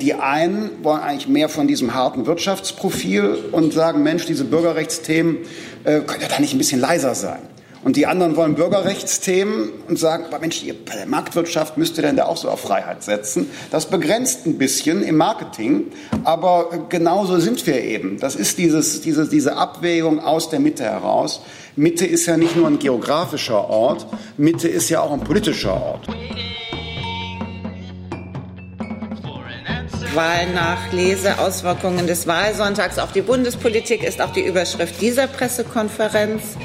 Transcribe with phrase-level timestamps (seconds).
[0.00, 5.38] die einen wollen eigentlich mehr von diesem harten Wirtschaftsprofil und sagen, Mensch, diese Bürgerrechtsthemen
[5.84, 7.40] äh, können ja da nicht ein bisschen leiser sein.
[7.82, 10.74] Und die anderen wollen Bürgerrechtsthemen und sagen, Mensch, die
[11.06, 13.50] Marktwirtschaft müsste denn da auch so auf Freiheit setzen.
[13.70, 15.86] Das begrenzt ein bisschen im Marketing,
[16.24, 18.18] aber genauso sind wir eben.
[18.20, 21.40] Das ist dieses, diese, diese Abwägung aus der Mitte heraus.
[21.74, 24.06] Mitte ist ja nicht nur ein geografischer Ort,
[24.36, 26.06] Mitte ist ja auch ein politischer Ort.
[30.14, 36.56] Wahlnachlese, Auswirkungen des Wahlsonntags auf die Bundespolitik ist auch die Überschrift dieser Pressekonferenz.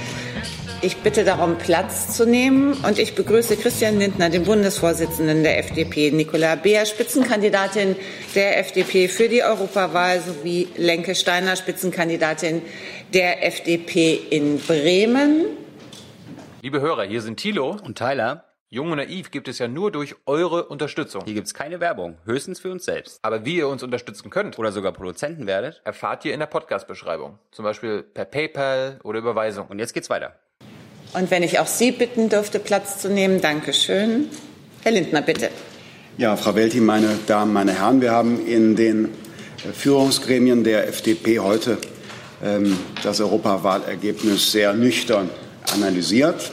[0.81, 6.11] Ich bitte darum, Platz zu nehmen und ich begrüße Christian Lindner, den Bundesvorsitzenden der FDP,
[6.11, 7.95] Nicola Beer, Spitzenkandidatin
[8.33, 12.61] der FDP für die Europawahl, sowie Lenke Steiner, Spitzenkandidatin
[13.13, 15.45] der FDP in Bremen.
[16.61, 18.45] Liebe Hörer, hier sind Thilo und Tyler.
[18.75, 21.23] Jung und naiv gibt es ja nur durch eure Unterstützung.
[21.23, 23.19] Hier gibt es keine Werbung, höchstens für uns selbst.
[23.21, 27.39] Aber wie ihr uns unterstützen könnt oder sogar Produzenten werdet, erfahrt ihr in der Podcast-Beschreibung.
[27.53, 29.67] Zum Beispiel per PayPal oder Überweisung.
[29.67, 30.35] Und jetzt geht's weiter.
[31.13, 34.27] Und wenn ich auch Sie bitten dürfte, Platz zu nehmen, Dankeschön.
[34.83, 35.51] Herr Lindner, bitte.
[36.17, 39.07] Ja, Frau Welti, meine Damen, meine Herren, wir haben in den
[39.71, 41.77] Führungsgremien der FDP heute
[42.43, 45.29] ähm, das Europawahlergebnis sehr nüchtern
[45.73, 46.51] analysiert.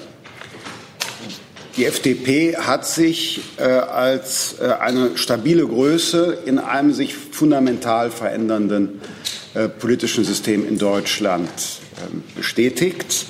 [1.77, 9.01] Die FDP hat sich äh, als äh, eine stabile Größe in einem sich fundamental verändernden
[9.55, 11.49] äh, politischen System in Deutschland
[12.05, 13.27] ähm, bestätigt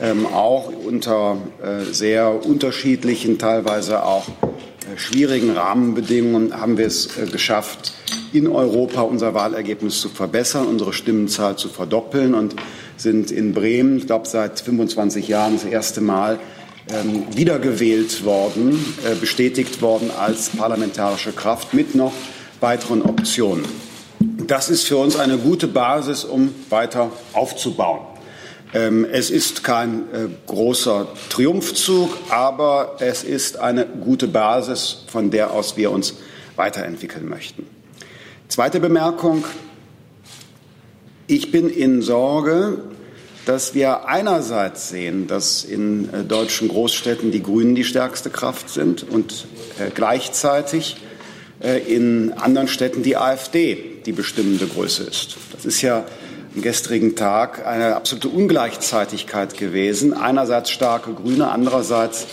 [0.00, 7.26] ähm, auch unter äh, sehr unterschiedlichen, teilweise auch äh, schwierigen Rahmenbedingungen haben wir es äh,
[7.26, 7.92] geschafft,
[8.32, 12.56] in Europa unser Wahlergebnis zu verbessern, unsere Stimmenzahl zu verdoppeln und
[12.96, 16.40] sind in Bremen, ich glaube seit 25 Jahren das erste Mal
[16.88, 22.12] ähm, wiedergewählt worden, äh, bestätigt worden als parlamentarische Kraft mit noch
[22.60, 23.64] weiteren Optionen.
[24.46, 28.00] Das ist für uns eine gute Basis, um weiter aufzubauen.
[28.74, 35.52] Ähm, es ist kein äh, großer Triumphzug, aber es ist eine gute Basis, von der
[35.52, 36.14] aus wir uns
[36.56, 37.66] weiterentwickeln möchten.
[38.48, 39.44] Zweite Bemerkung.
[41.26, 42.82] Ich bin in Sorge,
[43.46, 49.02] dass wir einerseits sehen, dass in äh, deutschen Großstädten die Grünen die stärkste Kraft sind
[49.08, 49.46] und
[49.78, 50.96] äh, gleichzeitig
[51.86, 55.36] in anderen Städten die AfD die bestimmende Größe ist.
[55.52, 56.04] Das ist ja
[56.54, 60.12] am gestrigen Tag eine absolute Ungleichzeitigkeit gewesen.
[60.12, 62.26] Einerseits starke Grüne, andererseits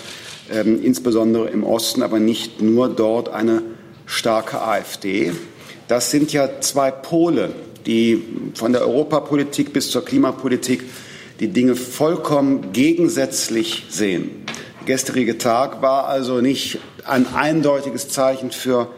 [0.51, 3.63] ähm, insbesondere im Osten, aber nicht nur dort eine
[4.05, 5.31] starke AfD.
[5.87, 7.51] Das sind ja zwei Pole,
[7.85, 10.83] die von der Europapolitik bis zur Klimapolitik
[11.39, 14.45] die Dinge vollkommen gegensätzlich sehen.
[14.79, 18.89] Der gestrige Tag war also nicht ein eindeutiges Zeichen für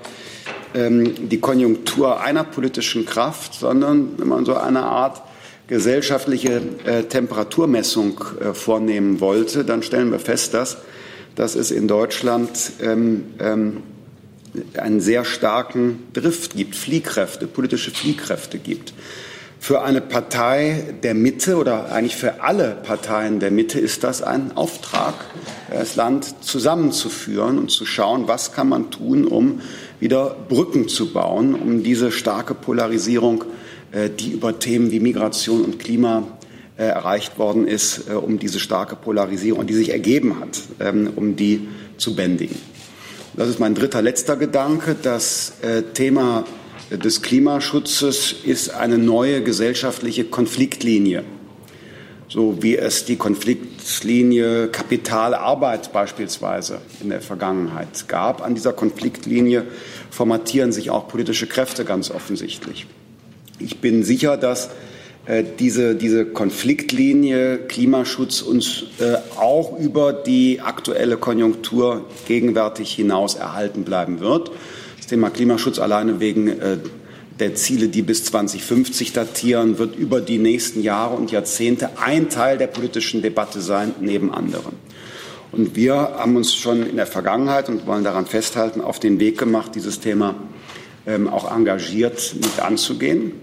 [0.74, 5.22] ähm, die Konjunktur einer politischen Kraft, sondern wenn man so eine Art
[5.68, 10.78] gesellschaftliche äh, Temperaturmessung äh, vornehmen wollte, dann stellen wir fest, dass,
[11.36, 12.50] dass es in Deutschland
[12.82, 13.84] ähm, ähm,
[14.78, 18.94] einen sehr starken Drift gibt, Fliehkräfte, politische Fliehkräfte gibt.
[19.59, 24.58] Für eine Partei der Mitte oder eigentlich für alle Parteien der Mitte ist das ein
[24.58, 25.14] Auftrag,
[25.72, 29.62] das Land zusammenzuführen und zu schauen, was kann man tun, um
[30.02, 33.46] wieder Brücken zu bauen, um diese starke Polarisierung,
[33.94, 36.28] äh, die über Themen wie Migration und Klima
[36.75, 41.38] äh, erreicht worden ist, äh, um diese starke Polarisierung, die sich ergeben hat, ähm, um
[41.38, 42.58] die zu bändigen.
[43.36, 44.96] Das ist mein dritter, letzter Gedanke.
[45.02, 45.54] Das
[45.94, 46.46] Thema
[46.92, 51.24] des Klimaschutzes ist eine neue gesellschaftliche Konfliktlinie
[52.34, 58.42] so wie es die Konfliktlinie Kapital-Arbeit beispielsweise in der Vergangenheit gab.
[58.42, 59.66] An dieser Konfliktlinie
[60.10, 62.88] formatieren sich auch politische Kräfte ganz offensichtlich.
[63.60, 64.70] Ich bin sicher, dass äh,
[65.59, 74.19] diese, diese Konfliktlinie Klimaschutz uns äh, auch über die aktuelle Konjunktur gegenwärtig hinaus erhalten bleiben
[74.19, 74.51] wird.
[74.97, 76.78] Das Thema Klimaschutz alleine wegen äh,
[77.39, 82.58] der Ziele, die bis 2050 datieren, wird über die nächsten Jahre und Jahrzehnte ein Teil
[82.58, 84.73] der politischen Debatte sein, neben anderen.
[85.52, 89.37] Und wir haben uns schon in der Vergangenheit und wollen daran festhalten, auf den Weg
[89.37, 90.35] gemacht, dieses Thema
[91.05, 93.34] ähm, auch engagiert mit anzugehen.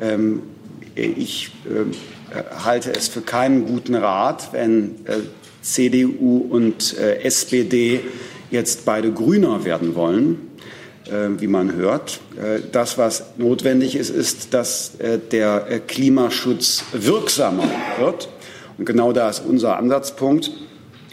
[0.00, 0.42] Ähm,
[1.06, 2.34] ich äh,
[2.64, 5.20] halte es für keinen guten Rat, wenn äh,
[5.62, 8.00] CDU und äh, SPD
[8.50, 10.48] jetzt beide grüner werden wollen
[11.06, 12.20] äh, wie man hört.
[12.36, 14.92] Äh, das, was notwendig ist, ist, dass
[15.30, 17.64] der Klimaschutz wirksamer
[17.98, 18.28] wird.
[18.76, 20.50] Und genau da ist unser Ansatzpunkt.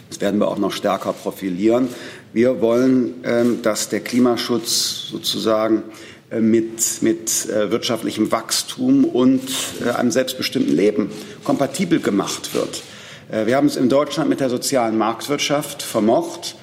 [0.08, 1.88] Das werden wir auch noch stärker profilieren.
[2.32, 5.82] Wir wollen, ähm, dass der Klimaschutz sozusagen
[6.30, 9.42] mit, mit äh, wirtschaftlichem Wachstum und
[9.84, 11.10] äh, einem selbstbestimmten Leben
[11.44, 12.82] kompatibel gemacht wird.
[13.28, 16.54] Wir haben es in Deutschland mit der sozialen Marktwirtschaft vermocht,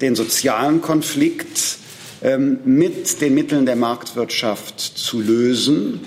[0.00, 1.78] den sozialen Konflikt
[2.22, 6.00] ähm, mit den Mitteln der Marktwirtschaft zu lösen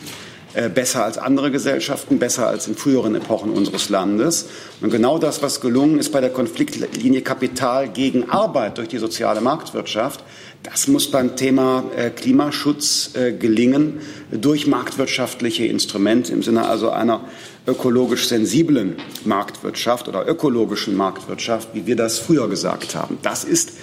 [0.53, 4.47] äh, besser als andere Gesellschaften, besser als in früheren Epochen unseres Landes.
[4.81, 9.39] Und genau das, was gelungen ist bei der Konfliktlinie Kapital gegen Arbeit durch die soziale
[9.39, 10.21] Marktwirtschaft,
[10.63, 13.99] das muss beim Thema äh, Klimaschutz äh, gelingen
[14.31, 17.21] durch marktwirtschaftliche Instrumente im Sinne also einer
[17.65, 23.17] ökologisch sensiblen Marktwirtschaft oder ökologischen Marktwirtschaft, wie wir das früher gesagt haben.
[23.23, 23.73] Das ist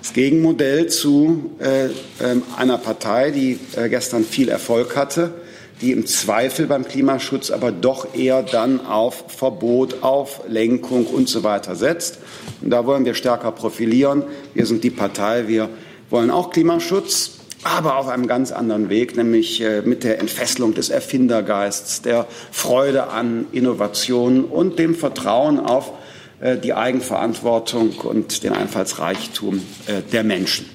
[0.00, 1.86] das Gegenmodell zu äh,
[2.24, 5.32] ähm, einer Partei, die gestern viel Erfolg hatte,
[5.80, 11.42] die im Zweifel beim Klimaschutz aber doch eher dann auf Verbot, auf Lenkung und so
[11.42, 12.18] weiter setzt.
[12.62, 14.24] Und da wollen wir stärker profilieren.
[14.54, 15.68] Wir sind die Partei, wir
[16.10, 20.90] wollen auch Klimaschutz, aber auf einem ganz anderen Weg, nämlich äh, mit der Entfesselung des
[20.90, 25.92] Erfindergeists, der Freude an Innovationen und dem Vertrauen auf
[26.40, 30.68] äh, die Eigenverantwortung und den Einfallsreichtum äh, der Menschen.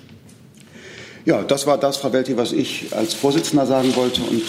[1.25, 4.43] Ja, das war das, Frau Welti, was ich als Vorsitzender sagen wollte und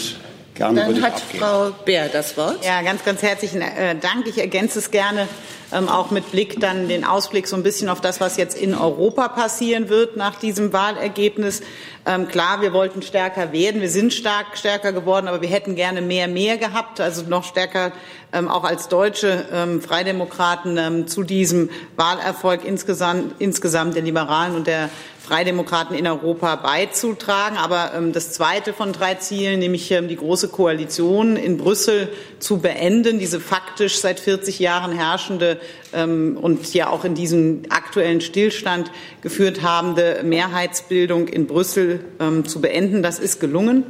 [0.53, 2.65] Gerne Dann hat Frau Bär das Wort.
[2.65, 4.25] Ja, ganz, ganz herzlichen Dank.
[4.25, 5.27] Ich ergänze es gerne
[5.71, 9.27] auch mit Blick dann den Ausblick so ein bisschen auf das, was jetzt in Europa
[9.27, 11.61] passieren wird nach diesem Wahlergebnis.
[12.05, 13.81] Ähm, klar, wir wollten stärker werden.
[13.81, 17.01] Wir sind stark stärker geworden, aber wir hätten gerne mehr, mehr gehabt.
[17.01, 17.91] Also noch stärker
[18.31, 24.67] ähm, auch als deutsche ähm, Freidemokraten ähm, zu diesem Wahlerfolg insgesamt, insgesamt der Liberalen und
[24.67, 24.89] der
[25.27, 27.57] Freidemokraten in Europa beizutragen.
[27.57, 32.59] Aber ähm, das zweite von drei Zielen, nämlich ähm, die große Koalition in Brüssel zu
[32.59, 35.59] beenden, diese faktisch seit 40 Jahren herrschende
[35.93, 38.91] ähm, und ja auch in diesem aktuellen Stillstand
[39.21, 43.03] geführt habende Mehrheitsbildung in Brüssel ähm, zu beenden.
[43.03, 43.85] Das ist gelungen.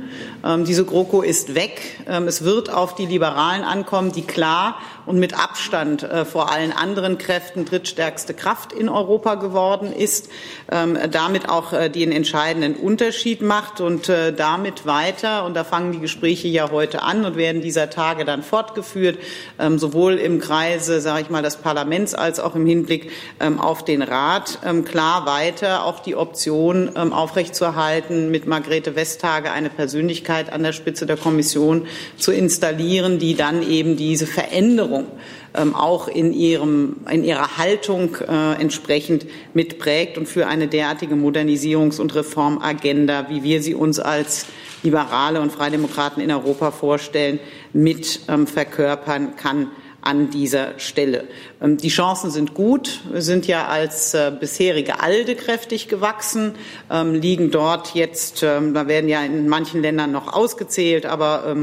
[0.46, 1.82] Ähm, diese GroKo ist weg.
[2.08, 6.72] Ähm, es wird auf die Liberalen ankommen, die klar und mit Abstand äh, vor allen
[6.72, 10.30] anderen Kräften drittstärkste Kraft in Europa geworden ist,
[10.72, 15.94] ähm, damit auch äh, den entscheidenden Unterschied macht und äh, damit weiter, und da fangen
[15.94, 19.18] die Gespräche ja heute an und werden dieser Tage dann fortgeführt,
[19.60, 23.84] ähm, sowohl im Kreise, sage ich mal, des Parlaments als auch im Hinblick ähm, auf
[23.84, 30.74] den Rat, klar weiter auch die Option aufrechtzuerhalten, mit Margrethe Vestager eine Persönlichkeit an der
[30.74, 31.88] Spitze der Kommission
[32.18, 38.62] zu installieren, die dann eben diese Veränderung ähm, auch in, ihrem, in ihrer Haltung äh,
[38.62, 44.46] entsprechend mitprägt und für eine derartige Modernisierungs- und Reformagenda, wie wir sie uns als
[44.84, 47.40] Liberale und Freidemokraten in Europa vorstellen,
[47.74, 49.72] mit ähm, verkörpern kann
[50.07, 51.25] an dieser Stelle.
[51.62, 53.01] Ähm, die Chancen sind gut.
[53.13, 56.56] Sind ja als äh, bisherige ALDE kräftig gewachsen,
[56.89, 61.56] ähm, liegen dort jetzt, ähm, da werden ja in manchen Ländern noch ausgezählt, aber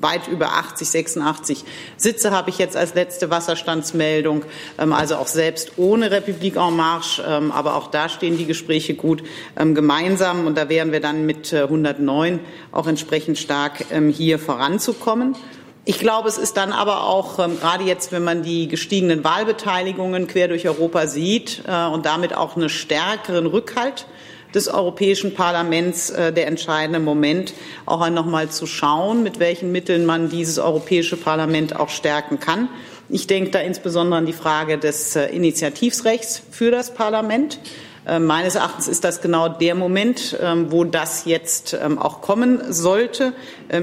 [0.00, 1.64] weit über 80, 86
[1.96, 4.44] Sitze habe ich jetzt als letzte Wasserstandsmeldung.
[4.76, 9.22] Also auch selbst ohne Republik en Marche, aber auch da stehen die Gespräche gut
[9.56, 12.38] gemeinsam und da wären wir dann mit 109 äh,
[12.72, 15.36] auch entsprechend stark hier voranzukommen.
[15.86, 20.26] Ich glaube, es ist dann aber auch, ähm, gerade jetzt, wenn man die gestiegenen Wahlbeteiligungen
[20.26, 24.06] quer durch Europa sieht äh, und damit auch einen stärkeren Rückhalt
[24.54, 27.54] des Europäischen Parlaments äh, der entscheidende Moment,
[27.86, 32.68] auch noch mal zu schauen, mit welchen Mitteln man dieses Europäische Parlament auch stärken kann.
[33.08, 37.58] Ich denke da insbesondere an die Frage des äh, Initiativrechts für das Parlament.
[38.10, 42.72] Ähm, meines Erachtens ist das genau der Moment, ähm, wo das jetzt ähm, auch kommen
[42.72, 43.32] sollte.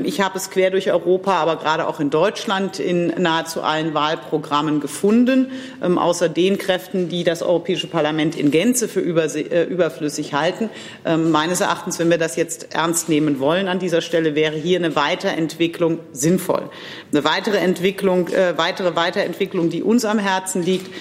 [0.04, 4.82] Ich habe es quer durch Europa, aber gerade auch in Deutschland in nahezu allen Wahlprogrammen
[4.82, 10.70] gefunden, außer den Kräften, die das Europäische Parlament in Gänze für äh, überflüssig halten.
[11.06, 14.98] Meines Erachtens, wenn wir das jetzt ernst nehmen wollen an dieser Stelle, wäre hier eine
[14.98, 16.70] Weiterentwicklung sinnvoll.
[17.14, 20.94] Eine weitere Entwicklung, äh, weitere Weiterentwicklung, die uns am Herzen liegt,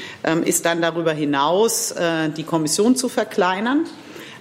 [0.45, 3.87] ist dann darüber hinaus äh, die Kommission zu verkleinern.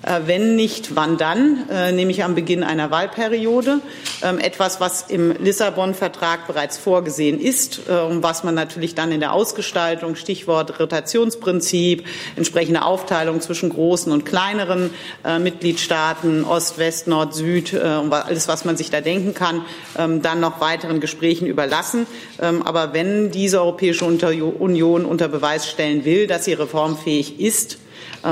[0.06, 1.68] Äh, wenn nicht, wann dann?
[1.70, 3.80] Äh, nämlich am Beginn einer Wahlperiode.
[4.22, 9.20] Ähm, etwas, was im Lissabon-Vertrag bereits vorgesehen ist äh, und was man natürlich dann in
[9.20, 12.06] der Ausgestaltung, Stichwort Rotationsprinzip,
[12.36, 14.92] entsprechende Aufteilung zwischen großen und kleineren
[15.40, 19.62] Mitgliedstaaten, Ost, West, Nord, Süd, alles, was man sich da denken kann,
[19.98, 22.06] ähm, dann noch weiteren Gesprächen überlassen.
[22.42, 27.85] Ähm, aber wenn diese Europäische Union unter Beweis stellen will, dass sie reformfähig ist, ähm,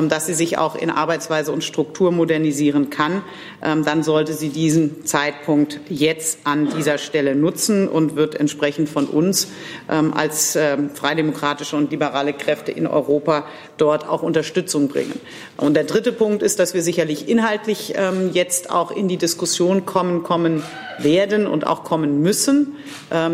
[0.09, 3.21] dass sie sich auch in Arbeitsweise und Struktur modernisieren kann, ähm,
[3.63, 9.47] dann sollte sie diesen Zeitpunkt jetzt an dieser Stelle nutzen und wird entsprechend von uns
[9.89, 10.57] ähm, als
[10.93, 13.45] freidemokratische und liberale Kräfte in Europa
[13.77, 15.19] dort auch Unterstützung bringen.
[15.57, 17.93] Und der dritte Punkt ist, dass wir sicherlich inhaltlich
[18.33, 20.63] jetzt auch in die Diskussion kommen, kommen
[20.99, 22.75] werden und auch kommen müssen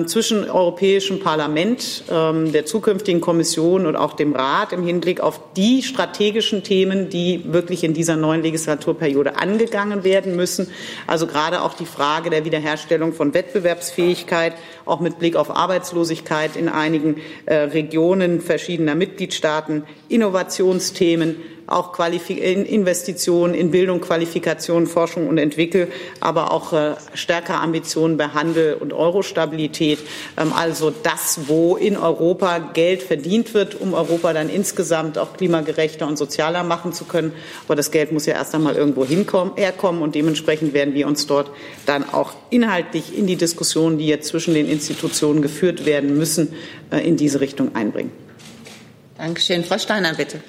[0.05, 6.63] zwischen Europäischem Parlament, der zukünftigen Kommission und auch dem Rat im Hinblick auf die strategischen
[6.63, 10.69] Themen, die wirklich in dieser neuen Legislaturperiode angegangen werden müssen.
[11.07, 14.53] Also gerade auch die Frage der Wiederherstellung von Wettbewerbsfähigkeit,
[14.85, 21.37] auch mit Blick auf Arbeitslosigkeit in einigen äh, Regionen verschiedener Mitgliedstaaten, Innovationsthemen,
[21.69, 25.87] auch Investitionen in Bildung, Qualifikation, Forschung und Entwicklung,
[26.19, 29.99] aber auch äh, stärker Ambitionen bei Handel und Eurostabilität.
[30.37, 36.07] Ähm, also das, wo in Europa Geld verdient wird, um Europa dann insgesamt auch klimagerechter
[36.07, 37.33] und sozialer machen zu können.
[37.65, 41.27] Aber das Geld muss ja erst einmal irgendwo hinkommen, herkommen und dementsprechend werden wir uns
[41.27, 41.51] dort
[41.85, 46.53] dann auch inhaltlich in die Diskussionen, die jetzt zwischen den Institutionen geführt werden müssen,
[46.91, 48.11] äh, in diese Richtung einbringen.
[49.17, 49.63] Dankeschön.
[49.65, 50.39] Frau Steiner, bitte.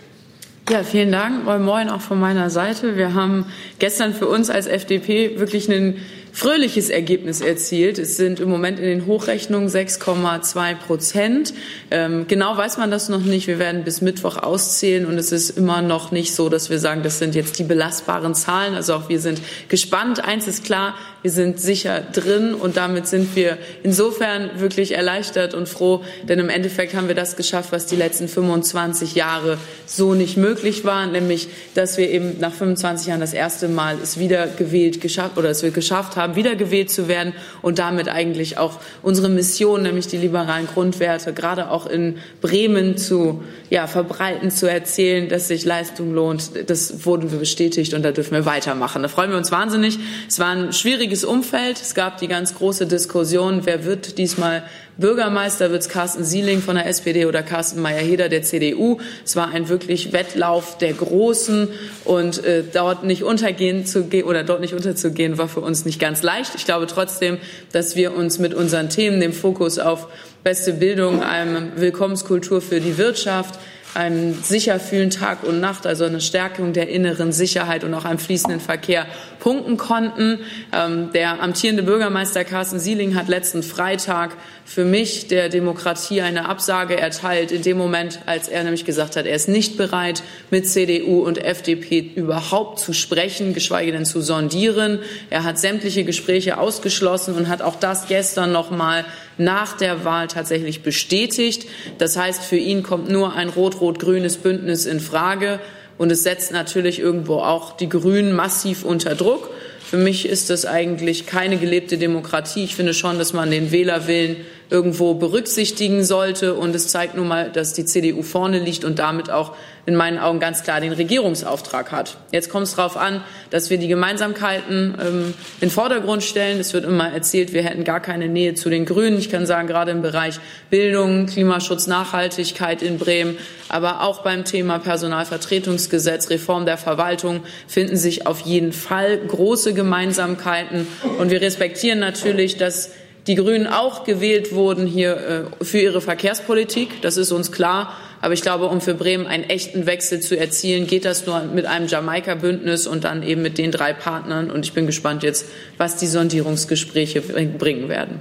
[0.71, 1.45] Ja, vielen Dank.
[1.45, 2.97] Moin Moin auch von meiner Seite.
[2.97, 3.47] Wir haben
[3.81, 5.97] gestern für uns als FDP wirklich einen
[6.33, 7.99] fröhliches Ergebnis erzielt.
[7.99, 11.55] Es sind im Moment in den Hochrechnungen 6,2 Prozent.
[11.91, 13.47] Ähm, genau weiß man das noch nicht.
[13.47, 17.03] Wir werden bis Mittwoch auszählen und es ist immer noch nicht so, dass wir sagen,
[17.03, 18.75] das sind jetzt die belastbaren Zahlen.
[18.75, 20.25] Also auch wir sind gespannt.
[20.25, 25.69] Eins ist klar, wir sind sicher drin und damit sind wir insofern wirklich erleichtert und
[25.69, 30.37] froh, denn im Endeffekt haben wir das geschafft, was die letzten 25 Jahre so nicht
[30.37, 35.01] möglich war, nämlich dass wir eben nach 25 Jahren das erste Mal es wieder gewählt
[35.01, 39.83] geschafft oder es wir geschafft haben, wiedergewählt zu werden und damit eigentlich auch unsere Mission,
[39.83, 45.65] nämlich die liberalen Grundwerte, gerade auch in Bremen zu ja, verbreiten, zu erzählen, dass sich
[45.65, 46.50] Leistung lohnt.
[46.69, 49.03] Das wurden wir bestätigt und da dürfen wir weitermachen.
[49.03, 49.99] Da freuen wir uns wahnsinnig.
[50.29, 51.81] Es war ein schwieriges Umfeld.
[51.81, 54.62] Es gab die ganz große Diskussion, wer wird diesmal
[55.00, 58.99] Bürgermeister wird es Carsten Sieling von der SPD oder Carsten Meyer-Heder der CDU.
[59.25, 61.69] Es war ein wirklich Wettlauf der Großen
[62.04, 65.99] und äh, dort nicht untergehen zu gehen oder dort nicht unterzugehen war für uns nicht
[65.99, 66.52] ganz leicht.
[66.54, 67.38] Ich glaube trotzdem,
[67.73, 70.09] dass wir uns mit unseren Themen, dem Fokus auf
[70.45, 73.59] beste Bildung, einem Willkommenskultur für die Wirtschaft,
[73.95, 78.19] einem sicher fühlen Tag und Nacht, also eine Stärkung der inneren Sicherheit und auch einem
[78.19, 79.07] fließenden Verkehr
[79.41, 80.39] punkten konnten.
[80.73, 86.97] Ähm, der amtierende Bürgermeister Carsten Sieling hat letzten Freitag für mich der Demokratie eine Absage
[86.97, 91.23] erteilt, in dem Moment, als er nämlich gesagt hat, er ist nicht bereit, mit CDU
[91.23, 95.01] und FDP überhaupt zu sprechen, geschweige denn zu sondieren.
[95.29, 99.05] Er hat sämtliche Gespräche ausgeschlossen und hat auch das gestern noch mal
[99.39, 101.67] nach der Wahl tatsächlich bestätigt.
[101.99, 105.59] Das heißt, für ihn kommt nur ein rot-rot-grünes Bündnis in Frage.
[106.00, 109.50] Und es setzt natürlich irgendwo auch die Grünen massiv unter Druck.
[109.85, 112.64] Für mich ist das eigentlich keine gelebte Demokratie.
[112.64, 114.37] Ich finde schon, dass man den Wählerwillen
[114.71, 116.55] irgendwo berücksichtigen sollte.
[116.55, 119.55] Und es zeigt nun mal, dass die CDU vorne liegt und damit auch
[119.87, 122.17] in meinen Augen ganz klar den Regierungsauftrag hat.
[122.31, 126.61] Jetzt kommt es darauf an, dass wir die Gemeinsamkeiten ähm, in den Vordergrund stellen.
[126.61, 129.19] Es wird immer erzählt, wir hätten gar keine Nähe zu den Grünen.
[129.19, 134.79] Ich kann sagen, gerade im Bereich Bildung, Klimaschutz, Nachhaltigkeit in Bremen, aber auch beim Thema
[134.79, 140.87] Personalvertretungsgesetz, Reform der Verwaltung finden sich auf jeden Fall große Gemeinsamkeiten.
[141.19, 142.91] Und wir respektieren natürlich, dass
[143.31, 147.01] die Grünen auch gewählt wurden hier äh, für ihre Verkehrspolitik.
[147.01, 147.97] Das ist uns klar.
[148.21, 151.65] Aber ich glaube, um für Bremen einen echten Wechsel zu erzielen, geht das nur mit
[151.65, 154.51] einem Jamaika-Bündnis und dann eben mit den drei Partnern.
[154.51, 155.47] Und ich bin gespannt jetzt,
[155.79, 158.19] was die Sondierungsgespräche bringen werden.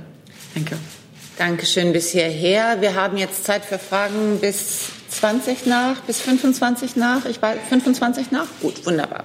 [0.53, 0.77] Danke.
[1.39, 2.77] Dankeschön bis hierher.
[2.79, 7.25] Wir haben jetzt Zeit für Fragen bis 20 nach, bis 25 nach.
[7.25, 8.45] Ich weiß, 25 nach?
[8.61, 9.23] Gut, wunderbar.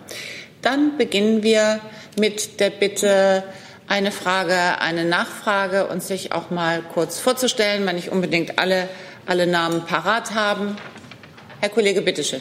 [0.62, 1.78] Dann beginnen wir
[2.18, 3.44] mit der Bitte,
[3.86, 8.88] eine Frage, eine Nachfrage und sich auch mal kurz vorzustellen, wenn nicht unbedingt alle
[9.26, 10.76] alle Namen parat haben.
[11.60, 12.40] Herr Kollege, bitteschön.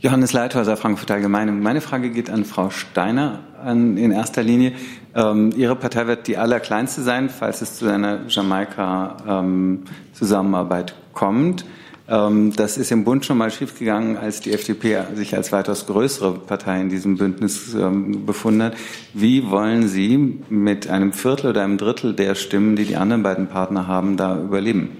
[0.00, 1.52] Johannes Leithäuser, Frankfurt Allgemeine.
[1.52, 4.72] Meine Frage geht an Frau Steiner an, in erster Linie.
[5.14, 11.64] Ähm, Ihre Partei wird die allerkleinste sein, falls es zu einer Jamaika-Zusammenarbeit ähm, kommt.
[12.12, 16.34] Ähm, das ist im Bund schon mal schiefgegangen, als die FDP sich als weitaus größere
[16.34, 18.74] Partei in diesem Bündnis ähm, befunden hat.
[19.14, 23.46] Wie wollen Sie mit einem Viertel oder einem Drittel der Stimmen, die die anderen beiden
[23.46, 24.90] Partner haben, da überleben?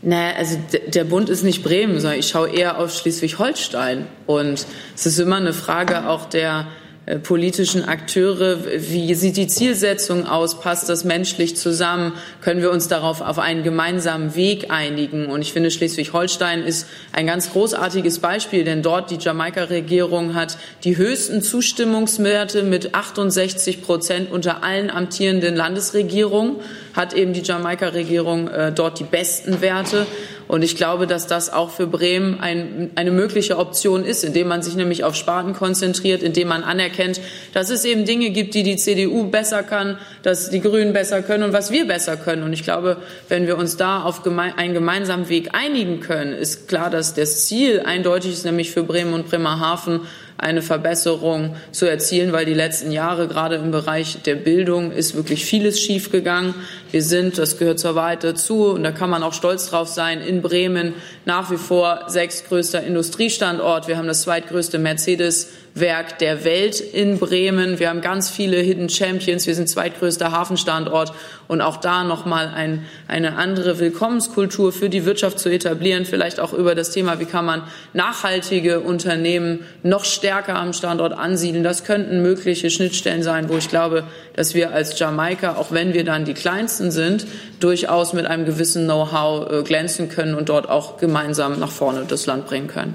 [0.00, 4.06] Naja, also der Bund ist nicht Bremen, sondern ich schaue eher auf Schleswig-Holstein.
[4.26, 6.68] Und es ist immer eine Frage auch der
[7.16, 8.58] politischen Akteure.
[8.64, 10.60] Wie sieht die Zielsetzung aus?
[10.60, 12.12] Passt das menschlich zusammen?
[12.40, 15.26] Können wir uns darauf auf einen gemeinsamen Weg einigen?
[15.26, 20.96] Und ich finde, Schleswig-Holstein ist ein ganz großartiges Beispiel, denn dort die Jamaika-Regierung hat die
[20.96, 26.56] höchsten Zustimmungswerte mit 68 Prozent unter allen amtierenden Landesregierungen,
[26.94, 30.06] hat eben die Jamaika-Regierung äh, dort die besten Werte.
[30.48, 34.62] Und ich glaube, dass das auch für Bremen ein, eine mögliche Option ist, indem man
[34.62, 37.20] sich nämlich auf Sparten konzentriert, indem man anerkennt,
[37.52, 41.44] dass es eben Dinge gibt, die die CDU besser kann, dass die Grünen besser können
[41.44, 42.42] und was wir besser können.
[42.42, 42.96] Und ich glaube,
[43.28, 47.46] wenn wir uns da auf geme einen gemeinsamen Weg einigen können, ist klar, dass das
[47.46, 50.00] Ziel eindeutig ist, nämlich für Bremen und Bremerhaven
[50.38, 55.44] eine Verbesserung zu erzielen, weil die letzten Jahre gerade im Bereich der Bildung ist wirklich
[55.44, 56.54] vieles schiefgegangen.
[56.90, 60.20] Wir sind, das gehört zur Wahrheit dazu, und da kann man auch stolz drauf sein,
[60.20, 60.94] in Bremen
[61.26, 63.88] nach wie vor sechstgrößter Industriestandort.
[63.88, 65.48] Wir haben das zweitgrößte Mercedes
[65.80, 67.78] Werk der Welt in Bremen.
[67.78, 69.46] Wir haben ganz viele Hidden Champions.
[69.46, 71.12] Wir sind zweitgrößter Hafenstandort
[71.46, 76.04] und auch da nochmal ein, eine andere Willkommenskultur für die Wirtschaft zu etablieren.
[76.04, 81.64] Vielleicht auch über das Thema, wie kann man nachhaltige Unternehmen noch stärker am Standort ansiedeln.
[81.64, 84.04] Das könnten mögliche Schnittstellen sein, wo ich glaube,
[84.34, 87.26] dass wir als Jamaika, auch wenn wir dann die kleinsten sind,
[87.60, 92.26] durchaus mit einem gewissen Know-how äh, glänzen können und dort auch gemeinsam nach vorne das
[92.26, 92.94] Land bringen können.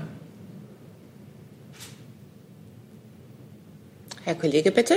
[4.23, 4.95] Herr Kollege, bitte.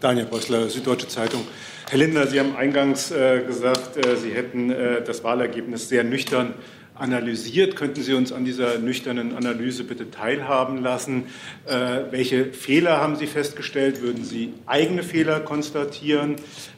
[0.00, 1.46] Daniel Brössler, Süddeutsche Zeitung.
[1.88, 6.54] Herr Lindner, Sie haben eingangs äh, gesagt, äh, Sie hätten äh, das Wahlergebnis sehr nüchtern
[7.00, 7.76] analysiert.
[7.76, 11.24] Könnten Sie uns an dieser nüchternen Analyse bitte teilhaben lassen?
[11.66, 14.02] Äh, welche Fehler haben Sie festgestellt?
[14.02, 16.36] Würden Sie eigene Fehler konstatieren?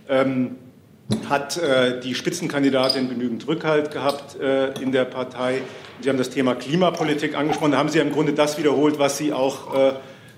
[0.09, 0.57] Ähm,
[1.29, 5.63] hat äh, die Spitzenkandidatin genügend Rückhalt gehabt äh, in der Partei?
[6.01, 7.73] Sie haben das Thema Klimapolitik angesprochen.
[7.73, 9.93] Da haben Sie im Grunde das wiederholt, was Sie auch äh,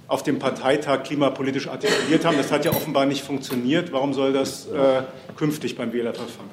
[0.08, 2.36] auf dem Parteitag klimapolitisch artikuliert haben.
[2.36, 3.92] Das hat ja offenbar nicht funktioniert.
[3.92, 5.02] Warum soll das äh,
[5.36, 6.50] künftig beim Wählerverfahren?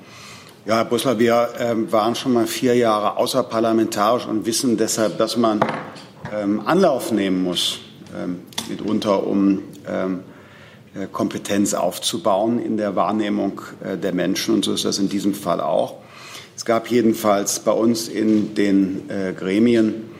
[0.63, 5.36] Ja, Herr Brüssler, wir ähm, waren schon mal vier Jahre außerparlamentarisch und wissen deshalb, dass
[5.36, 5.60] man
[6.32, 7.80] ähm, Anlauf nehmen muss,
[8.15, 14.53] ähm, mitunter um äh, Kompetenz aufzubauen in der Wahrnehmung äh, der Menschen.
[14.53, 15.96] Und so ist das in diesem Fall auch.
[16.56, 20.12] Es gab jedenfalls bei uns in den äh, Gremien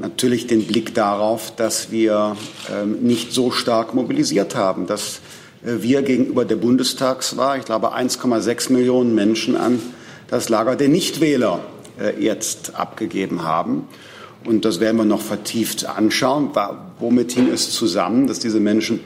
[0.00, 2.36] natürlich den Blick darauf, dass wir
[3.00, 5.22] nicht so stark mobilisiert haben, dass
[5.68, 9.80] wir gegenüber der Bundestagswahl, ich glaube 1,6 Millionen Menschen an
[10.28, 11.60] das Lager der Nichtwähler
[12.18, 13.88] jetzt abgegeben haben.
[14.44, 16.50] Und das werden wir noch vertieft anschauen.
[17.00, 19.00] Womit hing es zusammen, dass diese Menschen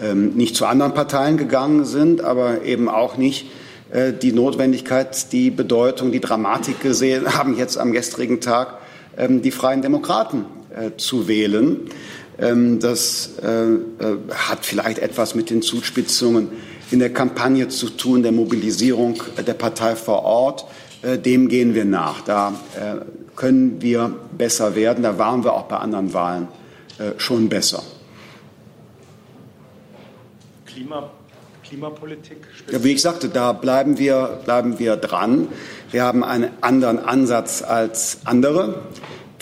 [0.00, 3.46] ähm, nicht zu anderen Parteien gegangen sind, aber eben auch nicht
[3.90, 8.78] äh, die Notwendigkeit, die Bedeutung, die Dramatik gesehen haben, jetzt am gestrigen Tag
[9.16, 11.80] ähm, die Freien Demokraten äh, zu wählen.
[12.42, 13.78] Ähm, das äh,
[14.30, 16.48] hat vielleicht etwas mit den Zuspitzungen
[16.90, 20.66] in der Kampagne zu tun, der Mobilisierung der Partei vor Ort.
[21.02, 22.20] Dem gehen wir nach.
[22.20, 22.52] Da
[23.34, 25.02] können wir besser werden.
[25.02, 26.48] Da waren wir auch bei anderen Wahlen
[27.16, 27.82] schon besser.
[30.66, 31.10] Klima,
[31.64, 32.38] Klimapolitik?
[32.70, 35.48] Ja, wie ich sagte, da bleiben wir, bleiben wir dran.
[35.90, 38.82] Wir haben einen anderen Ansatz als andere.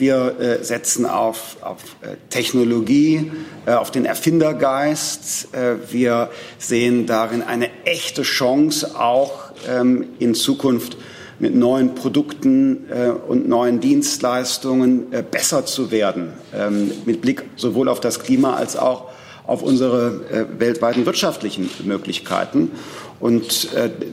[0.01, 3.31] Wir äh, setzen auf, auf äh, Technologie,
[3.67, 5.49] äh, auf den Erfindergeist.
[5.91, 10.97] Wir sehen darin eine echte Chance, auch ähm, in Zukunft
[11.39, 12.87] mit neuen Produkten
[13.27, 19.09] und neuen Dienstleistungen besser zu werden, ähm, mit Blick sowohl auf das Klima als auch
[19.47, 22.73] auf unsere weltweiten wirtschaftlichen Möglichkeiten.
[23.21, 23.71] Und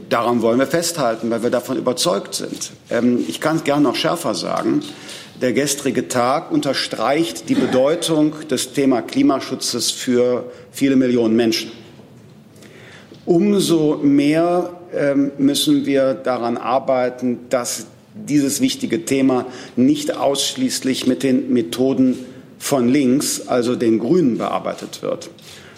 [0.10, 2.72] daran wollen wir festhalten, weil wir davon überzeugt sind.
[2.90, 4.82] Ähm, ich kann es gerne noch schärfer sagen.
[5.40, 11.72] Der gestrige Tag unterstreicht die Bedeutung des Thema Klimaschutzes für viele Millionen Menschen.
[13.24, 19.46] Umso mehr ähm, müssen wir daran arbeiten, dass dieses wichtige Thema
[19.76, 22.18] nicht ausschließlich mit den Methoden
[22.58, 25.30] von links, also den Grünen, bearbeitet wird,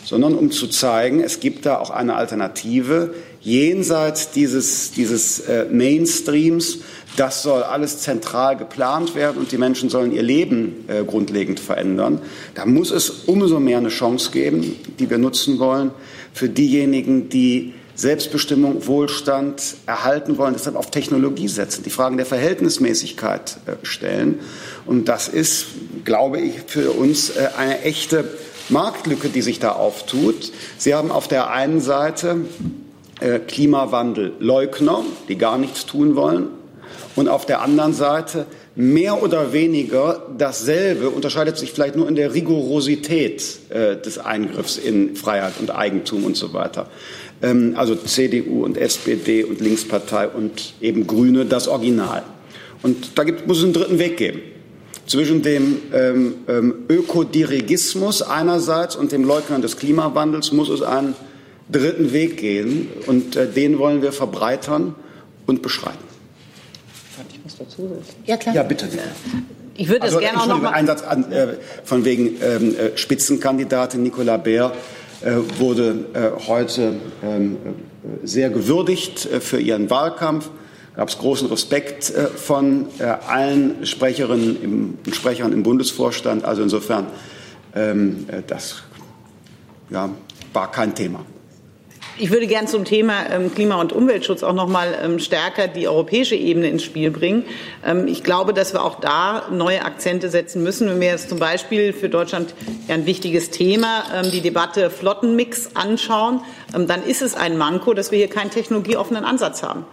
[0.06, 6.80] sondern um zu zeigen, es gibt da auch eine Alternative jenseits dieses, dieses äh, Mainstreams.
[7.18, 12.22] Das soll alles zentral geplant werden und die Menschen sollen ihr Leben äh, grundlegend verändern.
[12.56, 15.92] Da muss es umso mehr eine Chance geben, die wir nutzen wollen,
[16.34, 23.58] für diejenigen, die Selbstbestimmung, Wohlstand erhalten wollen, deshalb auf Technologie setzen, die Fragen der Verhältnismäßigkeit
[23.66, 24.40] äh, stellen.
[24.86, 25.66] Und das ist,
[26.06, 28.24] glaube ich, für uns äh, eine echte
[28.70, 30.52] Marktlücke, die sich da auftut.
[30.78, 32.38] Sie haben auf der einen Seite
[33.20, 36.48] Klimawandelleugner, die gar nichts tun wollen,
[37.16, 42.34] und auf der anderen Seite mehr oder weniger dasselbe, unterscheidet sich vielleicht nur in der
[42.34, 46.88] Rigorosität äh, des Eingriffs in Freiheit und Eigentum und so weiter.
[47.42, 52.24] Ähm, also CDU und SPD und Linkspartei und eben Grüne das Original.
[52.82, 54.42] Und da gibt, muss es einen dritten Weg geben.
[55.06, 61.16] Zwischen dem ähm, ähm, Ökodirigismus einerseits und dem Leugnen des Klimawandels muss es einen
[61.72, 62.90] dritten Weg gehen.
[63.06, 64.96] Und äh, den wollen wir verbreitern
[65.46, 65.98] und beschreiben.
[67.32, 67.92] Ich muss dazu
[68.26, 68.56] Ja, klar.
[68.56, 68.88] Ja, bitte.
[69.76, 70.72] Ich würde das also, gerne auch noch mal.
[70.72, 74.74] Einsatz an, äh, von wegen ähm, äh, Spitzenkandidatin Nicolas Baer
[75.22, 80.50] äh, wurde äh, heute ähm, äh, sehr gewürdigt für ihren Wahlkampf.
[80.96, 86.44] Gab es großen Respekt von allen Sprecherinnen und Sprechern im Bundesvorstand.
[86.44, 87.08] Also insofern,
[87.74, 88.84] ähm, das
[89.90, 90.10] ja,
[90.52, 91.26] war kein Thema.
[92.22, 95.88] Ich würde gern zum Thema ähm, Klima- und Umweltschutz auch noch mal ähm, stärker die
[95.88, 97.46] europäische Ebene ins Spiel bringen.
[97.86, 100.90] Ähm, ich glaube, dass wir auch da neue Akzente setzen müssen.
[100.90, 102.56] Wenn wir jetzt zum Beispiel für Deutschland
[102.90, 104.04] ein wichtiges Thema
[104.34, 106.42] die Debatte Flottenmix anschauen,
[106.74, 109.86] dann ist es ein Manko, dass wir hier keinen technologieoffenen Ansatz haben.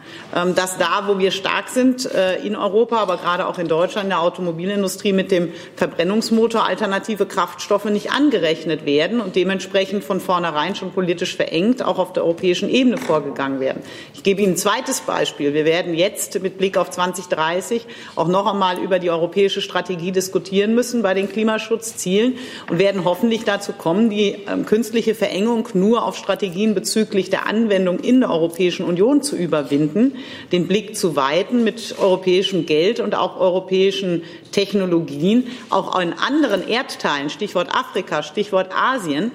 [0.55, 4.11] Dass da, wo wir stark sind äh, in Europa, aber gerade auch in Deutschland, in
[4.11, 10.93] der Automobilindustrie mit dem Verbrennungsmotor alternative Kraftstoffe nicht angerechnet werden und dementsprechend von vornherein schon
[10.93, 13.83] politisch verengt, auch auf der europäischen Ebene vorgegangen werden.
[14.15, 15.55] Ich gebe Ihnen ein zweites Beispiel.
[15.55, 20.75] Wir werden jetzt mit Blick auf 2030 auch noch einmal über die europäische Strategie diskutieren
[20.75, 22.39] müssen bei den Klimaschutzzielen
[22.71, 28.01] und werden hoffentlich dazu kommen, die ähm, künstliche Verengung nur auf Strategien bezüglich der Anwendung
[28.01, 30.17] in der Europäischen Union zu überwinden,
[30.53, 37.31] den Blick zu weiten mit europäischem Geld und auch europäischen Technologien, auch in anderen Erdteilen,
[37.31, 39.33] Stichwort Afrika, Stichwort Asien,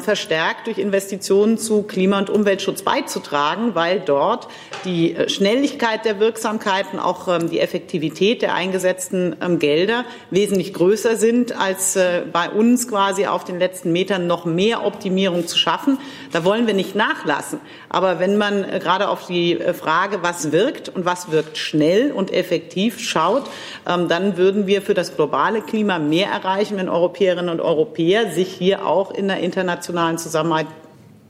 [0.00, 4.48] verstärkt durch Investitionen zu Klima- und Umweltschutz beizutragen, weil dort
[4.84, 11.16] die äh, Schnelligkeit der Wirksamkeiten, auch ähm, die Effektivität der eingesetzten ähm, Gelder wesentlich größer
[11.16, 15.98] sind, als äh, bei uns quasi auf den letzten Metern noch mehr Optimierung zu schaffen.
[16.32, 17.60] Da wollen wir nicht nachlassen.
[17.92, 22.32] Aber wenn man äh, gerade auf die Frage, was wirkt und was wirkt schnell und
[22.32, 23.50] effektiv schaut,
[23.86, 28.48] ähm, dann würden wir für das globale Klima mehr erreichen, wenn Europäerinnen und Europäer sich
[28.48, 30.68] hier auch in der internationalen Zusammenarbeit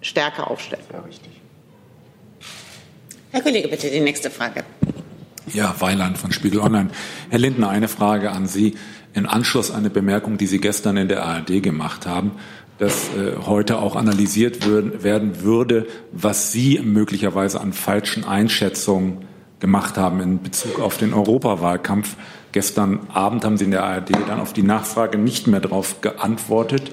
[0.03, 0.85] stärker aufstellen.
[0.93, 1.31] Ja, richtig.
[3.33, 4.65] Herr Kollege, bitte die nächste Frage.
[5.53, 6.91] Ja, Weiland von Spiegel Online.
[7.31, 8.77] Herr Lindner, eine Frage an Sie.
[9.15, 12.33] In Anschluss an eine Bemerkung, die Sie gestern in der ARD gemacht haben,
[12.81, 19.19] dass äh, heute auch analysiert würden, werden würde, was Sie möglicherweise an falschen Einschätzungen
[19.61, 22.17] gemacht haben in Bezug auf den Europawahlkampf.
[22.53, 26.91] Gestern Abend haben Sie in der ARD dann auf die Nachfrage nicht mehr darauf geantwortet.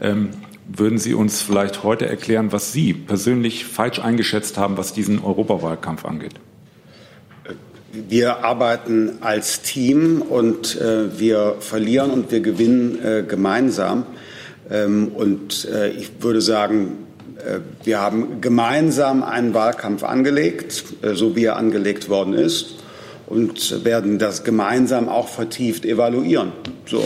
[0.00, 0.30] Ähm,
[0.68, 6.04] würden Sie uns vielleicht heute erklären, was Sie persönlich falsch eingeschätzt haben, was diesen Europawahlkampf
[6.04, 6.34] angeht?
[7.92, 14.06] Wir arbeiten als Team und äh, wir verlieren und wir gewinnen äh, gemeinsam.
[14.70, 17.06] Ähm, und äh, ich würde sagen,
[17.38, 22.76] äh, wir haben gemeinsam einen Wahlkampf angelegt, äh, so wie er angelegt worden ist
[23.26, 26.52] und werden das gemeinsam auch vertieft evaluieren.
[26.86, 27.02] So,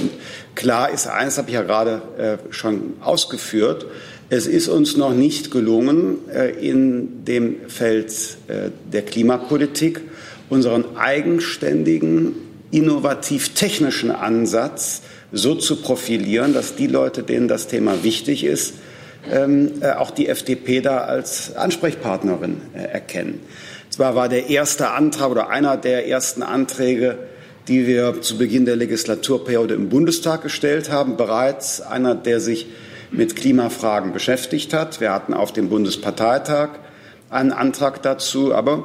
[0.57, 2.03] klar ist eines, habe ich ja gerade
[2.51, 3.87] schon ausgeführt,
[4.29, 6.19] es ist uns noch nicht gelungen,
[6.61, 8.13] in dem Feld
[8.93, 10.01] der Klimapolitik
[10.49, 12.35] unseren eigenständigen,
[12.73, 18.75] innovativ-technischen Ansatz so zu profilieren, dass die Leute, denen das Thema wichtig ist,
[19.31, 23.41] ähm, äh, auch die FDP da als Ansprechpartnerin äh, erkennen.
[23.91, 27.19] Zwar war der erste Antrag oder einer der ersten Anträge,
[27.67, 32.67] die wir zu Beginn der Legislaturperiode im Bundestag gestellt haben, bereits einer, der sich
[33.11, 35.01] mit Klimafragen beschäftigt hat.
[35.01, 36.71] Wir hatten auf dem Bundesparteitag
[37.31, 38.85] einen Antrag dazu, aber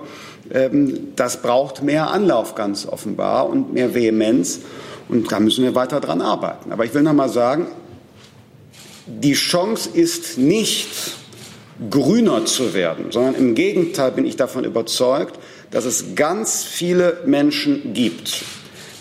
[0.52, 4.60] ähm, das braucht mehr Anlauf ganz offenbar und mehr Vehemenz.
[5.10, 6.72] Und da müssen wir weiter dran arbeiten.
[6.72, 7.68] Aber ich will noch mal sagen,
[9.06, 10.88] die Chance ist nicht,
[11.90, 15.40] grüner zu werden, sondern im Gegenteil bin ich davon überzeugt,
[15.72, 18.44] dass es ganz viele Menschen gibt,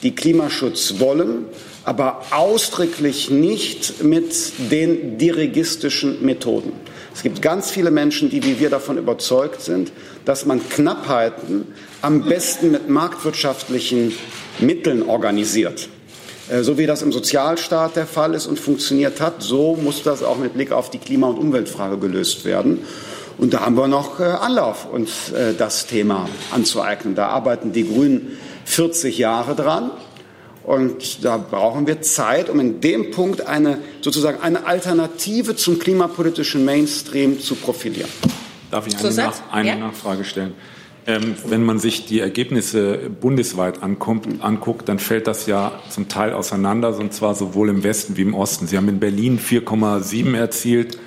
[0.02, 1.44] die Klimaschutz wollen,
[1.84, 6.72] aber ausdrücklich nicht mit den dirigistischen Methoden.
[7.14, 9.92] Es gibt ganz viele Menschen, die wie wir davon überzeugt sind,
[10.24, 11.66] dass man Knappheiten
[12.00, 14.14] am besten mit marktwirtschaftlichen
[14.60, 15.88] Mitteln organisiert.
[16.48, 20.22] Äh, so wie das im Sozialstaat der Fall ist und funktioniert hat, so muss das
[20.22, 22.80] auch mit Blick auf die Klima- und Umweltfrage gelöst werden.
[23.38, 27.14] Und da haben wir noch äh, Anlauf, uns äh, das Thema anzueignen.
[27.14, 29.90] Da arbeiten die Grünen 40 Jahre dran.
[30.64, 36.64] Und da brauchen wir Zeit, um in dem Punkt eine, sozusagen eine Alternative zum klimapolitischen
[36.64, 38.08] Mainstream zu profilieren.
[38.70, 39.76] Darf ich eine, Nach eine ja?
[39.76, 40.54] Nachfrage stellen?
[41.04, 46.32] Ähm, wenn man sich die Ergebnisse bundesweit ankommt, anguckt, dann fällt das ja zum Teil
[46.32, 48.68] auseinander, und zwar sowohl im Westen wie im Osten.
[48.68, 50.98] Sie haben in Berlin 4,7 erzielt,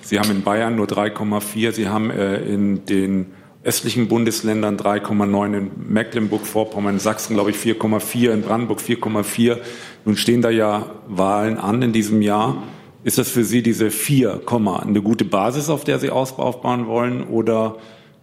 [0.00, 3.26] Sie haben in Bayern nur 3,4, Sie haben äh, in den
[3.62, 9.58] östlichen Bundesländern 3,9, in Mecklenburg-Vorpommern, in Sachsen, glaube ich, 4,4, in Brandenburg 4,4.
[10.04, 12.62] Nun stehen da ja Wahlen an in diesem Jahr.
[13.04, 14.42] Ist das für Sie diese 4,
[14.82, 17.24] eine gute Basis, auf der Sie aufbauen wollen?
[17.24, 17.76] Oder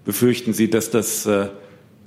[0.10, 1.50] befürchten Sie, dass das äh,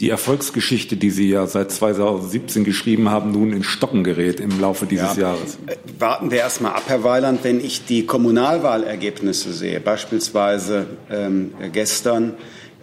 [0.00, 4.86] die Erfolgsgeschichte, die Sie ja seit 2017 geschrieben haben, nun in Stocken gerät im Laufe
[4.86, 5.28] dieses ja.
[5.28, 5.56] Jahres?
[5.68, 11.52] Äh, warten wir erst mal ab, Herr Weiland, wenn ich die Kommunalwahlergebnisse sehe, beispielsweise ähm,
[11.72, 12.34] gestern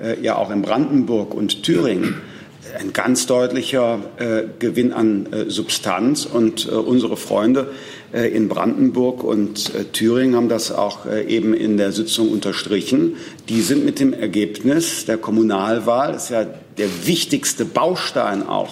[0.02, 2.22] äh, ja auch in Brandenburg und Thüringen
[2.78, 6.26] ein ganz deutlicher äh, Gewinn an äh, Substanz.
[6.26, 7.72] Und äh, unsere Freunde
[8.14, 13.16] äh, in Brandenburg und äh, Thüringen haben das auch eben in der Sitzung unterstrichen.
[13.48, 16.46] Die sind mit dem Ergebnis der Kommunalwahl, das ist ja
[16.78, 18.70] der wichtigste Baustein auch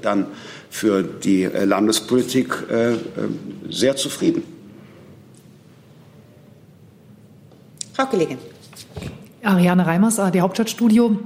[0.00, 0.26] dann
[0.70, 2.54] für die Landespolitik,
[3.68, 4.42] sehr zufrieden.
[7.92, 8.38] Frau Kollegin.
[9.42, 11.18] Ariane Reimers, ARD Hauptstadtstudio.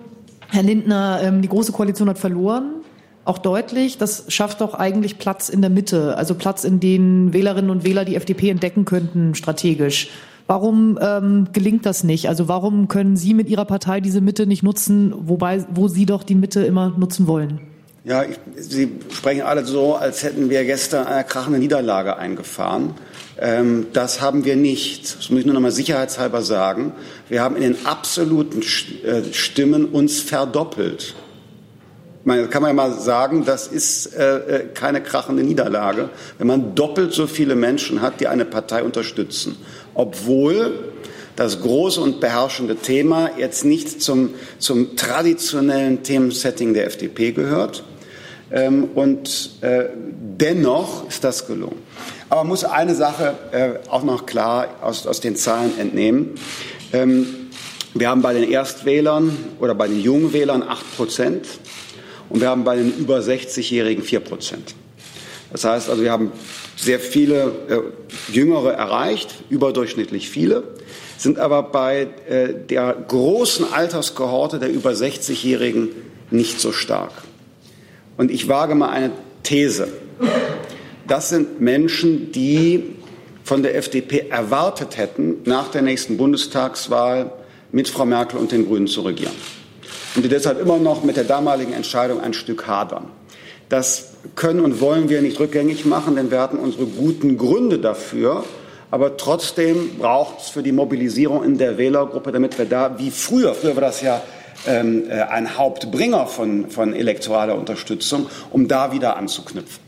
[0.50, 2.76] Herr Lindner, ähm, die Große Koalition hat verloren,
[3.24, 3.98] auch deutlich.
[3.98, 8.04] Das schafft doch eigentlich Platz in der Mitte, also Platz, in den Wählerinnen und Wähler
[8.04, 10.10] die FDP entdecken könnten, strategisch.
[10.46, 12.28] Warum ähm, gelingt das nicht?
[12.28, 16.22] Also warum können Sie mit Ihrer Partei diese Mitte nicht nutzen, wobei, wo Sie doch
[16.22, 17.60] die Mitte immer nutzen wollen?
[18.04, 22.90] Ja, ich, Sie sprechen alle so, als hätten wir gestern eine krachende Niederlage eingefahren.
[23.38, 25.18] Ähm, das haben wir nicht.
[25.18, 26.92] Das muss ich nur noch mal sicherheitshalber sagen.
[27.28, 31.14] Wir haben in den absoluten äh, Stimmen uns verdoppelt.
[32.26, 36.74] Man kann man ja mal sagen, das ist äh, äh, keine krachende Niederlage, wenn man
[36.74, 39.56] doppelt so viele Menschen hat, die eine Partei unterstützen,
[39.92, 40.90] obwohl
[41.36, 47.82] das große und beherrschende Thema jetzt nicht zum, zum traditionellen Themensetting der FDP gehört.
[48.52, 51.82] Ähm, und dennoch ist das gelungen.
[52.34, 56.34] Aber man muss eine Sache äh, auch noch klar aus, aus den Zahlen entnehmen.
[56.92, 57.26] Ähm,
[57.94, 61.46] wir haben bei den Erstwählern oder bei den Jungwählern 8 Prozent
[62.28, 64.74] und wir haben bei den über 60-Jährigen 4 Prozent.
[65.52, 66.32] Das heißt also, wir haben
[66.74, 70.64] sehr viele äh, Jüngere erreicht, überdurchschnittlich viele,
[71.16, 75.90] sind aber bei äh, der großen Alterskohorte der über 60-Jährigen
[76.32, 77.12] nicht so stark.
[78.16, 79.12] Und ich wage mal eine
[79.44, 79.86] These.
[81.06, 82.94] Das sind Menschen, die
[83.42, 87.30] von der FDP erwartet hätten, nach der nächsten Bundestagswahl
[87.72, 89.34] mit Frau Merkel und den Grünen zu regieren.
[90.16, 93.10] Und die deshalb immer noch mit der damaligen Entscheidung ein Stück hadern.
[93.68, 98.44] Das können und wollen wir nicht rückgängig machen, denn wir hatten unsere guten Gründe dafür.
[98.90, 103.54] Aber trotzdem braucht es für die Mobilisierung in der Wählergruppe, damit wir da wie früher,
[103.54, 104.22] früher war das ja
[104.66, 109.83] ähm, äh, ein Hauptbringer von, von elektoraler Unterstützung, um da wieder anzuknüpfen.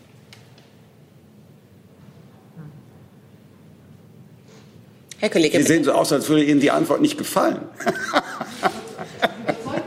[5.18, 5.58] Herr Kollege.
[5.58, 7.60] Sie sehen so aus, als würde Ihnen die Antwort nicht gefallen.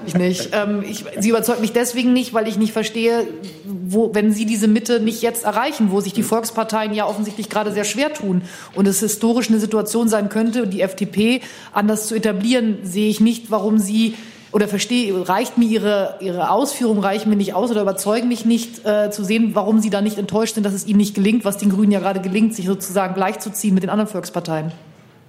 [0.09, 0.49] Ich nicht.
[0.53, 3.27] Ähm, ich, sie überzeugt mich deswegen nicht, weil ich nicht verstehe,
[3.65, 7.71] wo, wenn Sie diese Mitte nicht jetzt erreichen, wo sich die Volksparteien ja offensichtlich gerade
[7.71, 8.41] sehr schwer tun
[8.73, 11.41] und es historisch eine Situation sein könnte, die FDP
[11.73, 14.15] anders zu etablieren, sehe ich nicht, warum Sie
[14.51, 18.83] oder verstehe, reicht mir Ihre, Ihre Ausführungen reichen mir nicht aus oder überzeugen mich nicht
[18.85, 21.57] äh, zu sehen, warum Sie da nicht enttäuscht sind, dass es Ihnen nicht gelingt, was
[21.57, 24.71] den Grünen ja gerade gelingt, sich sozusagen gleichzuziehen mit den anderen Volksparteien.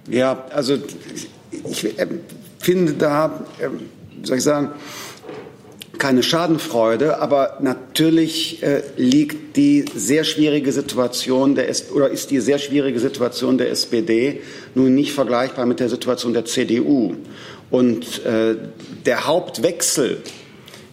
[0.07, 0.77] Ja, also
[1.69, 2.07] ich äh,
[2.59, 3.67] finde da, äh,
[4.25, 4.71] soll ich sagen,
[5.97, 12.39] keine Schadenfreude, aber natürlich äh, liegt die sehr schwierige Situation der S oder ist die
[12.39, 14.41] sehr schwierige Situation der SPD
[14.73, 17.17] nun nicht vergleichbar mit der Situation der CDU.
[17.69, 18.55] Und äh,
[19.05, 20.23] der Hauptwechsel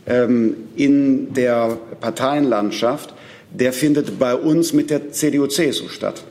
[0.06, 3.14] ähm, in der Parteienlandschaft,
[3.50, 6.22] der findet bei uns mit der CDU-CSU statt.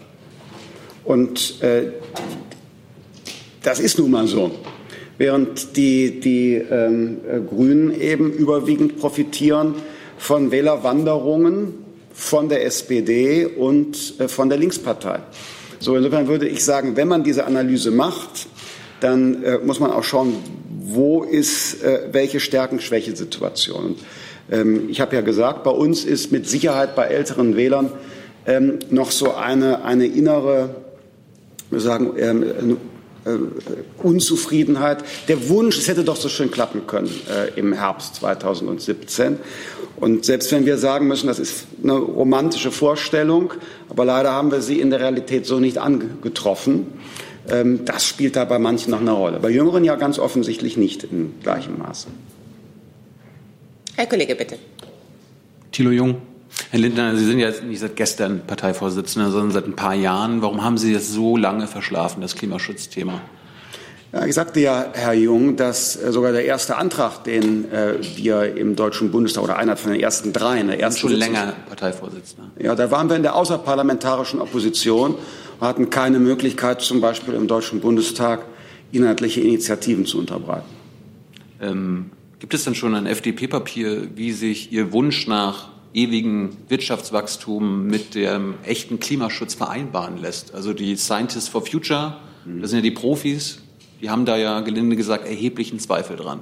[1.03, 1.93] Und äh,
[3.67, 4.51] das ist nun mal so.
[5.17, 9.75] Während die, die ähm, äh, Grünen eben überwiegend profitieren
[10.17, 11.73] von Wählerwanderungen
[12.13, 15.19] von der SPD und äh, von der Linkspartei.
[15.79, 18.47] So, insofern würde ich sagen, wenn man diese Analyse macht,
[19.01, 20.35] dann äh, muss man auch schauen,
[20.69, 23.95] wo ist äh, welche Stärken-Schwäche-Situation.
[24.49, 27.91] Ähm, ich habe ja gesagt, bei uns ist mit Sicherheit bei älteren Wählern
[28.45, 30.69] ähm, noch so eine, eine innere,
[31.69, 32.75] wir sagen, ähm, äh,
[34.01, 39.37] Unzufriedenheit, der Wunsch, es hätte doch so schön klappen können äh, im Herbst 2017.
[39.99, 43.53] Und selbst wenn wir sagen müssen, das ist eine romantische Vorstellung,
[43.89, 46.87] aber leider haben wir sie in der Realität so nicht angetroffen.
[47.49, 49.39] Ähm, das spielt da bei manchen noch eine Rolle.
[49.39, 52.07] Bei Jüngeren ja ganz offensichtlich nicht in gleichem Maße.
[53.95, 54.57] Herr Kollege, bitte.
[55.71, 56.21] Thilo Jung.
[56.71, 60.41] Herr Lindner, Sie sind ja nicht seit gestern Parteivorsitzender, sondern seit ein paar Jahren.
[60.41, 63.21] Warum haben Sie das so lange verschlafen, das Klimaschutzthema?
[64.13, 68.55] Ja, ich sagte ja, Herr Jung, dass äh, sogar der erste Antrag, den äh, wir
[68.55, 72.51] im Deutschen Bundestag oder einer von den ersten drei in der ersten schon länger Parteivorsitzender.
[72.57, 75.15] Ja, da waren wir in der außerparlamentarischen Opposition
[75.59, 78.45] und hatten keine Möglichkeit, zum Beispiel im Deutschen Bundestag
[78.93, 80.69] inhaltliche Initiativen zu unterbreiten.
[81.61, 88.15] Ähm, gibt es denn schon ein FDP-Papier, wie sich Ihr Wunsch nach ewigen Wirtschaftswachstum mit
[88.15, 90.53] dem echten Klimaschutz vereinbaren lässt?
[90.53, 93.59] Also die Scientists for Future, das sind ja die Profis,
[94.01, 96.41] die haben da ja gelinde gesagt erheblichen Zweifel dran.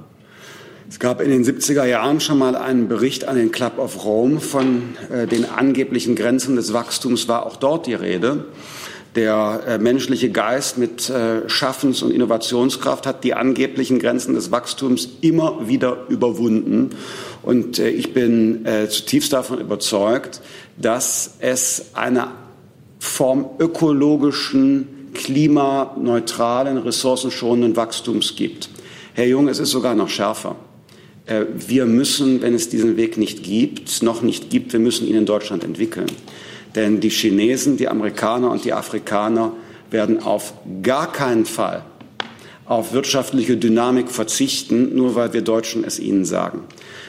[0.88, 4.40] Es gab in den 70er Jahren schon mal einen Bericht an den Club of Rome
[4.40, 8.44] von äh, den angeblichen Grenzen des Wachstums, war auch dort die Rede.
[9.16, 15.08] Der äh, menschliche Geist mit äh, Schaffens- und Innovationskraft hat die angeblichen Grenzen des Wachstums
[15.22, 16.90] immer wieder überwunden.
[17.42, 20.42] Und äh, ich bin äh, zutiefst davon überzeugt,
[20.76, 22.28] dass es eine
[22.98, 28.68] Form ökologischen klimaneutralen, ressourcenschonenden Wachstums gibt.
[29.14, 30.56] Herr Jung, es ist sogar noch schärfer.
[31.24, 35.16] Äh, wir müssen, wenn es diesen Weg nicht gibt, noch nicht gibt, wir müssen ihn
[35.16, 36.06] in Deutschland entwickeln.
[36.76, 39.52] Denn die Chinesen, die Amerikaner und die Afrikaner
[39.90, 41.82] werden auf gar keinen Fall
[42.66, 46.64] auf wirtschaftliche Dynamik verzichten, nur weil wir Deutschen es ihnen sagen.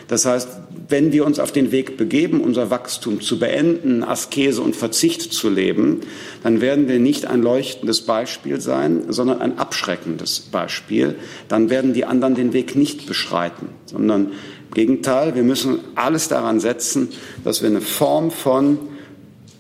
[0.08, 0.48] Das heißt,
[0.88, 5.50] wenn wir uns auf den Weg begeben, unser Wachstum zu beenden, Askese und Verzicht zu
[5.50, 6.02] leben,
[6.44, 11.16] dann werden wir nicht ein leuchtendes Beispiel sein, sondern ein abschreckendes Beispiel.
[11.50, 14.28] Dann werden die anderen den Weg nicht beschreiten, sondern
[14.68, 17.10] im Gegenteil, wir müssen alles daran setzen,
[17.44, 18.78] dass wir eine Form von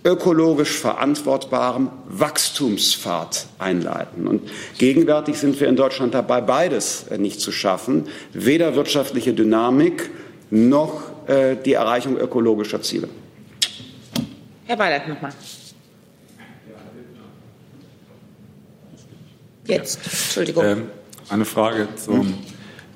[0.08, 4.26] ökologisch verantwortbarem Wachstumspfad einleiten.
[4.26, 10.10] Und gegenwärtig sind wir in Deutschland dabei, beides nicht zu schaffen, weder wirtschaftliche Dynamik
[10.50, 13.10] noch äh, die Erreichung ökologischer Ziele.
[14.66, 15.34] Herr Weilert nochmal.
[19.66, 20.64] Jetzt, Entschuldigung.
[20.64, 20.84] Ähm,
[21.28, 22.34] eine Frage zum,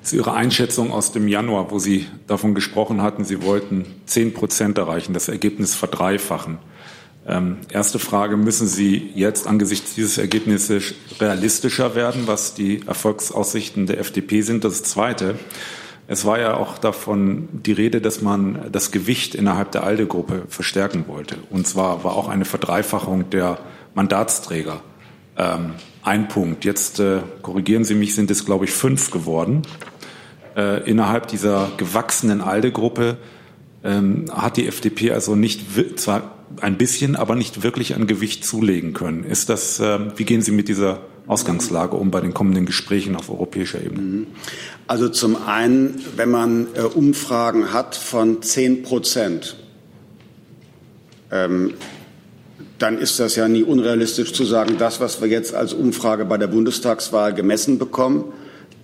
[0.02, 4.78] zu Ihrer Einschätzung aus dem Januar, wo Sie davon gesprochen hatten, Sie wollten 10 Prozent
[4.78, 6.56] erreichen, das Ergebnis verdreifachen.
[7.26, 14.00] Ähm, erste Frage, müssen Sie jetzt angesichts dieses Ergebnisses realistischer werden, was die Erfolgsaussichten der
[14.00, 14.64] FDP sind?
[14.64, 15.36] Das Zweite,
[16.08, 21.04] es war ja auch davon die Rede, dass man das Gewicht innerhalb der ALDE-Gruppe verstärken
[21.06, 21.36] wollte.
[21.50, 23.58] Und zwar war auch eine Verdreifachung der
[23.94, 24.82] Mandatsträger
[25.36, 26.64] ähm, ein Punkt.
[26.64, 29.62] Jetzt äh, korrigieren Sie mich, sind es, glaube ich, fünf geworden.
[30.56, 33.16] Äh, innerhalb dieser gewachsenen ALDE-Gruppe
[33.84, 35.62] ähm, hat die FDP also nicht
[35.98, 39.24] zwar ein bisschen, aber nicht wirklich an Gewicht zulegen können.
[39.24, 43.30] Ist das, äh, wie gehen Sie mit dieser Ausgangslage um bei den kommenden Gesprächen auf
[43.30, 44.02] europäischer Ebene?
[44.02, 44.26] Mhm.
[44.86, 49.56] Also zum einen, wenn man äh, Umfragen hat von 10 Prozent,
[51.30, 51.74] ähm,
[52.78, 56.36] dann ist das ja nie unrealistisch zu sagen, das, was wir jetzt als Umfrage bei
[56.36, 58.24] der Bundestagswahl gemessen bekommen,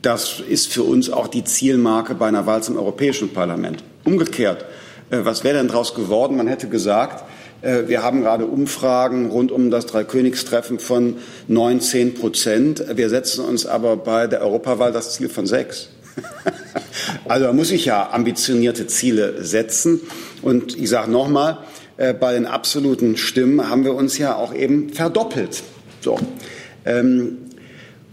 [0.03, 3.83] das ist für uns auch die Zielmarke bei einer Wahl zum Europäischen Parlament.
[4.05, 4.65] Umgekehrt,
[5.11, 6.37] äh, was wäre denn daraus geworden?
[6.37, 7.25] Man hätte gesagt,
[7.61, 11.17] wir haben gerade Umfragen rund um das Dreikönigstreffen von
[11.49, 12.85] 19 Prozent.
[12.95, 15.89] Wir setzen uns aber bei der Europawahl das Ziel von sechs.
[17.27, 20.01] Also da muss ich ja ambitionierte Ziele setzen.
[20.43, 21.59] Und ich sage nochmal,
[21.97, 25.63] äh, bei den absoluten Stimmen haben wir uns ja auch eben verdoppelt.
[26.01, 26.19] So.
[26.85, 27.39] Ähm,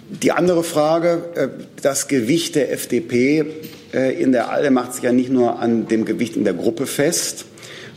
[0.10, 1.48] die andere Frage, äh,
[1.82, 3.46] das Gewicht der FDP
[4.20, 7.46] in der ALDE macht sich ja nicht nur an dem Gewicht in der Gruppe fest,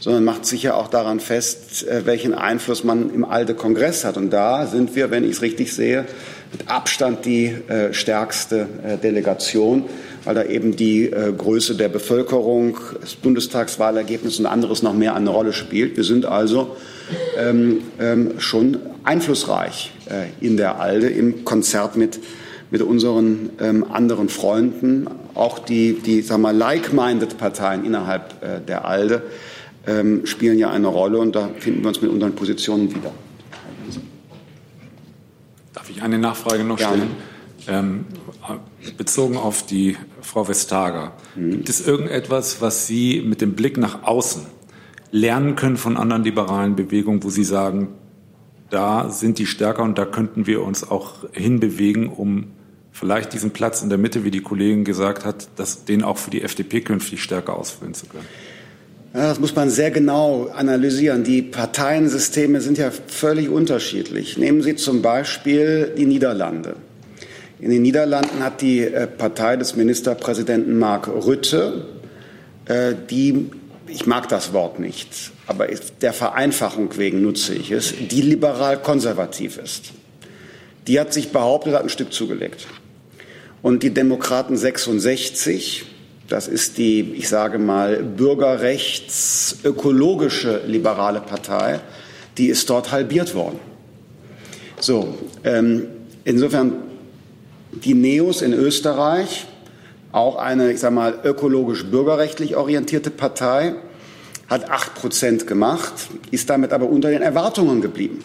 [0.08, 4.16] sondern macht sicher auch daran fest, äh, welchen Einfluss man im ALDE-Kongress hat.
[4.16, 6.06] Und da sind wir, wenn ich es richtig sehe,
[6.50, 9.84] mit Abstand die äh, stärkste äh, Delegation,
[10.24, 15.52] weil da eben die Größe der Bevölkerung, das Bundestagswahlergebnis und anderes noch mehr eine Rolle
[15.52, 15.98] spielt.
[15.98, 16.76] Wir sind also
[17.38, 19.92] ähm, ähm, schon einflussreich
[20.40, 22.18] in der ALDE im Konzert mit
[22.70, 29.22] mit unseren ähm, anderen Freunden, auch die, die sagen wir, like-minded Parteien innerhalb der ALDE,
[29.88, 33.12] ähm, spielen ja eine Rolle und da finden wir uns mit unseren Positionen wieder.
[35.72, 37.10] Darf ich eine Nachfrage noch stellen?
[37.66, 38.04] Ähm,
[38.96, 41.12] bezogen auf die Frau Vestager.
[41.34, 41.50] Mhm.
[41.52, 44.42] Gibt es irgendetwas, was Sie mit dem Blick nach außen
[45.10, 47.88] lernen können von anderen liberalen Bewegungen, wo Sie sagen,
[48.68, 52.48] da sind die stärker und da könnten wir uns auch hinbewegen, um
[52.92, 56.30] vielleicht diesen Platz in der Mitte, wie die Kollegin gesagt hat, dass den auch für
[56.30, 58.26] die FDP künftig stärker ausfüllen zu können?
[59.18, 61.24] Das muss man sehr genau analysieren.
[61.24, 64.38] Die Parteiensysteme sind ja völlig unterschiedlich.
[64.38, 66.76] Nehmen Sie zum Beispiel die Niederlande.
[67.58, 71.84] In den Niederlanden hat die äh, Partei des Ministerpräsidenten Mark Rutte
[72.66, 73.50] äh, die,
[73.88, 75.66] ich mag das Wort nicht, aber
[76.00, 79.92] der Vereinfachung wegen nutze ich es, die liberal-konservativ ist.
[80.86, 82.68] Die hat sich behauptet, hat ein Stück zugelegt.
[83.62, 85.86] Und die Demokraten 66,
[86.28, 91.80] das ist die, ich sage mal, bürgerrechtsökologische liberale Partei,
[92.36, 93.58] die ist dort halbiert worden.
[94.80, 95.88] So, ähm,
[96.24, 96.74] insofern
[97.72, 99.46] die Neos in Österreich,
[100.12, 103.74] auch eine, ich sage mal, ökologisch-bürgerrechtlich orientierte Partei,
[104.48, 105.92] hat acht Prozent gemacht,
[106.30, 108.24] ist damit aber unter den Erwartungen geblieben.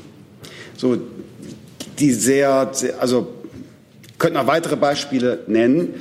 [0.77, 0.97] So,
[1.99, 3.27] die sehr, sehr also
[4.17, 5.95] könnten noch weitere Beispiele nennen.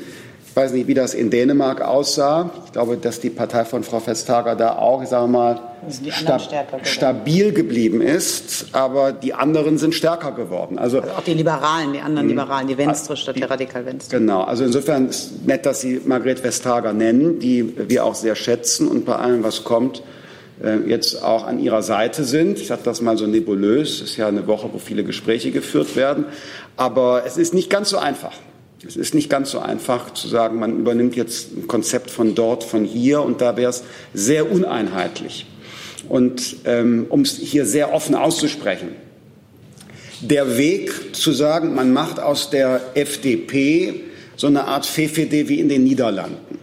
[0.53, 2.50] Ich weiß nicht, wie das in Dänemark aussah.
[2.66, 6.38] Ich glaube, dass die Partei von Frau Vestager da auch, ich sage mal, sta
[6.82, 10.78] stabil geblieben ist, aber die anderen sind stärker geworden.
[10.78, 12.36] Also, also auch die Liberalen, die anderen hm.
[12.36, 14.18] Liberalen, die Venstre statt der Radikal Venstre.
[14.18, 18.34] Genau, also insofern ist es nett, dass Sie Margret Vestager nennen, die wir auch sehr
[18.34, 20.03] schätzen und bei allem, was kommt,
[20.62, 22.59] äh, jetzt auch an ihrer Seite sind.
[22.59, 24.03] Ich sage das mal so nebulös.
[24.03, 26.26] Es ist ja eine Woche, wo viele Gespräche geführt werden.
[26.76, 28.32] Aber es ist nicht ganz so einfach.
[28.86, 32.64] Es ist nicht ganz so einfach zu sagen, man übernimmt jetzt ein Konzept von dort,
[32.64, 35.46] von hier und da wäre es sehr uneinheitlich.
[36.08, 38.88] Und ähm, um es hier sehr offen auszusprechen,
[40.20, 44.00] der Weg zu sagen, man macht aus der FDP
[44.36, 46.58] so eine Art FFD wie in den Niederlanden.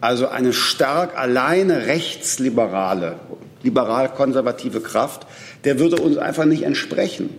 [0.00, 3.16] Also eine stark alleine rechtsliberale,
[3.64, 5.26] liberal-konservative Kraft,
[5.64, 7.30] der würde uns einfach nicht entsprechen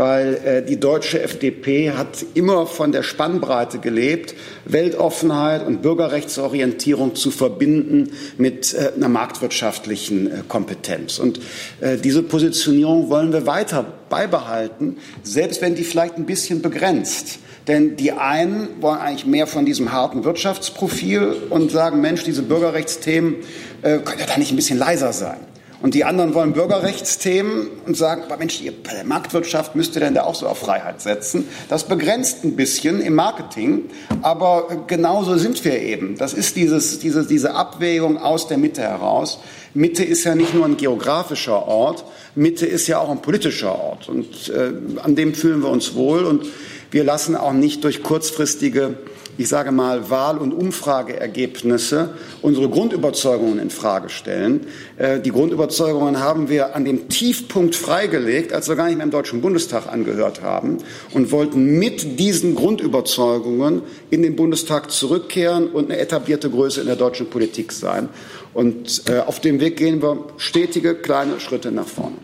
[0.00, 4.34] weil äh, die deutsche FDP hat immer von der Spannbreite gelebt,
[4.64, 11.18] Weltoffenheit und Bürgerrechtsorientierung zu verbinden mit äh, einer marktwirtschaftlichen äh, Kompetenz.
[11.18, 11.40] Und
[11.82, 17.38] äh, diese Positionierung wollen wir weiter beibehalten, selbst wenn die vielleicht ein bisschen begrenzt.
[17.68, 23.36] Denn die einen wollen eigentlich mehr von diesem harten Wirtschaftsprofil und sagen, Mensch, diese Bürgerrechtsthemen
[23.82, 25.49] äh, können ja da nicht ein bisschen leiser sein.
[25.82, 28.70] Und die anderen wollen Bürgerrechtsthemen und sagen, Mensch, die
[29.04, 31.48] Marktwirtschaft müsste denn da auch so auf Freiheit setzen.
[31.70, 33.84] Das begrenzt ein bisschen im Marketing,
[34.20, 36.18] aber genauso sind wir eben.
[36.18, 39.38] Das ist dieses, diese, diese Abwägung aus der Mitte heraus.
[39.72, 42.04] Mitte ist ja nicht nur ein geografischer Ort,
[42.34, 44.08] Mitte ist ja auch ein politischer Ort.
[44.08, 44.72] Und äh,
[45.02, 46.24] an dem fühlen wir uns wohl.
[46.24, 46.46] Und
[46.90, 48.94] wir lassen auch nicht durch kurzfristige
[49.40, 52.10] ich sage mal, Wahl- und Umfrageergebnisse
[52.42, 54.66] unsere Grundüberzeugungen in Frage stellen.
[54.98, 59.10] Äh, die Grundüberzeugungen haben wir an dem Tiefpunkt freigelegt, als wir gar nicht mehr im
[59.10, 60.76] Deutschen Bundestag angehört haben
[61.14, 63.80] und wollten mit diesen Grundüberzeugungen
[64.10, 68.10] in den Bundestag zurückkehren und eine etablierte Größe in der deutschen Politik sein.
[68.52, 72.16] Und äh, auf dem Weg gehen wir stetige kleine Schritte nach vorne.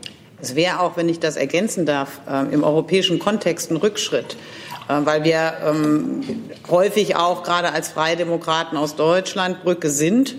[0.43, 4.37] Es wäre auch, wenn ich das ergänzen darf, äh, im europäischen Kontext ein Rückschritt
[4.89, 6.22] weil wir ähm,
[6.70, 10.37] häufig auch gerade als Freie Demokraten aus Deutschland Brücke sind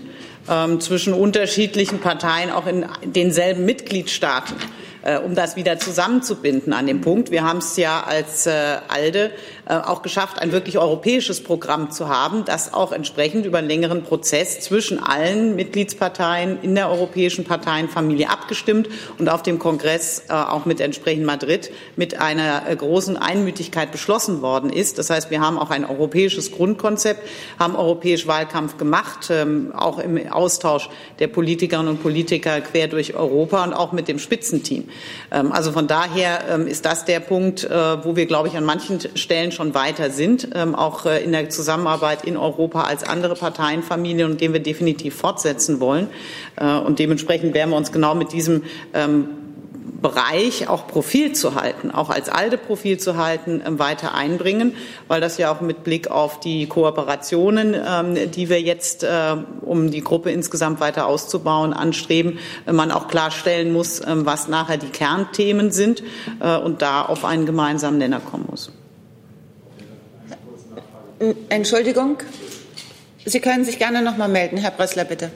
[0.48, 4.56] ähm, zwischen unterschiedlichen Parteien auch in denselben Mitgliedstaaten.
[5.02, 7.30] Äh, um das wieder zusammenzubinden an dem Punkt.
[7.30, 9.30] Wir haben es ja als äh, ALDE äh,
[9.68, 14.60] auch geschafft, ein wirklich europäisches Programm zu haben, das auch entsprechend über einen längeren Prozess
[14.60, 18.88] zwischen allen Mitgliedsparteien in der europäischen Parteienfamilie abgestimmt
[19.18, 24.98] und auf dem Kongress auch mit entsprechend Madrid mit einer großen Einmütigkeit beschlossen worden ist.
[24.98, 27.20] Das heißt, wir haben auch ein europäisches Grundkonzept,
[27.58, 30.88] haben europäisch Wahlkampf gemacht, ähm, auch im Austausch
[31.18, 34.88] der Politikerinnen und Politiker quer durch Europa und auch mit dem Spitzenteam.
[35.30, 38.64] Ähm, also von daher ähm, ist das der Punkt, äh, wo wir, glaube ich, an
[38.64, 43.34] manchen Stellen schon weiter sind, ähm, auch äh, in der Zusammenarbeit in Europa als andere
[43.34, 46.06] Parteienfamilien und den wir definitiv fortsetzen wollen.
[46.56, 48.62] Äh, und dementsprechend werden wir uns genau mit diesem
[50.00, 54.74] Bereich auch Profil zu halten, auch als alte Profil zu halten, ähm, weiter einbringen,
[55.08, 59.90] weil das ja auch mit Blick auf die Kooperationen, ähm, die wir jetzt, äh, um
[59.90, 62.38] die Gruppe insgesamt weiter auszubauen, anstreben,
[62.70, 66.02] man auch klarstellen muss, ähm, was nachher die Kernthemen sind
[66.64, 68.70] und da auf einen gemeinsamen Nenner kommen muss.
[71.48, 72.18] Entschuldigung,
[73.24, 75.30] Sie können sich gerne noch mal melden, Herr Brössler, bitte.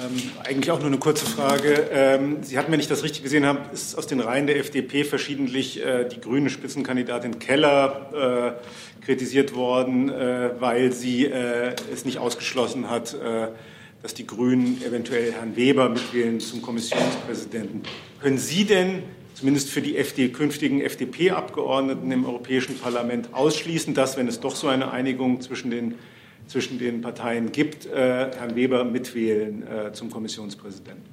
[0.00, 1.88] Ähm, eigentlich auch nur eine kurze Frage.
[1.92, 5.04] Ähm, Sie hatten, wenn ich das richtig gesehen habe, ist aus den Reihen der FDP
[5.04, 12.18] verschiedentlich äh, die grüne Spitzenkandidatin Keller äh, kritisiert worden, äh, weil sie äh, es nicht
[12.18, 13.48] ausgeschlossen hat, äh,
[14.02, 17.82] dass die Grünen eventuell Herrn Weber mitwählen zum Kommissionspräsidenten.
[18.20, 19.04] Können Sie denn
[19.34, 24.68] zumindest für die FD, künftigen FDP-Abgeordneten im Europäischen Parlament ausschließen, dass, wenn es doch so
[24.68, 25.94] eine Einigung zwischen den
[26.48, 31.12] zwischen den Parteien gibt, äh, Herrn Weber mitwählen äh, zum Kommissionspräsidenten?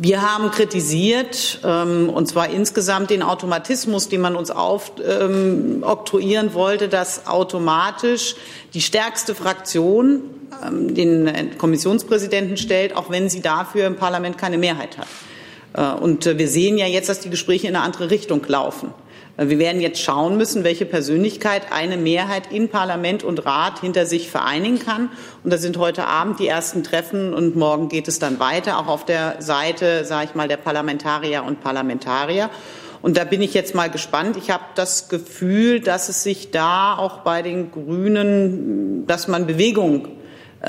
[0.00, 7.26] Wir haben kritisiert, ähm, und zwar insgesamt den Automatismus, den man uns ähm, wollte, dass
[7.26, 8.36] automatisch
[8.74, 10.22] die stärkste Fraktion
[10.64, 15.08] ähm, den Kommissionspräsidenten stellt, auch wenn sie dafür im Parlament keine Mehrheit hat.
[15.74, 18.92] Äh, und äh, wir sehen ja jetzt, dass die Gespräche in eine andere Richtung laufen.
[19.40, 24.28] Wir werden jetzt schauen müssen, welche Persönlichkeit eine Mehrheit in Parlament und Rat hinter sich
[24.28, 25.10] vereinigen kann.
[25.44, 28.88] Und da sind heute Abend die ersten Treffen und morgen geht es dann weiter, auch
[28.88, 32.50] auf der Seite, sage ich mal, der Parlamentarier und Parlamentarier.
[33.00, 34.36] Und da bin ich jetzt mal gespannt.
[34.36, 40.08] Ich habe das Gefühl, dass es sich da auch bei den Grünen, dass man Bewegung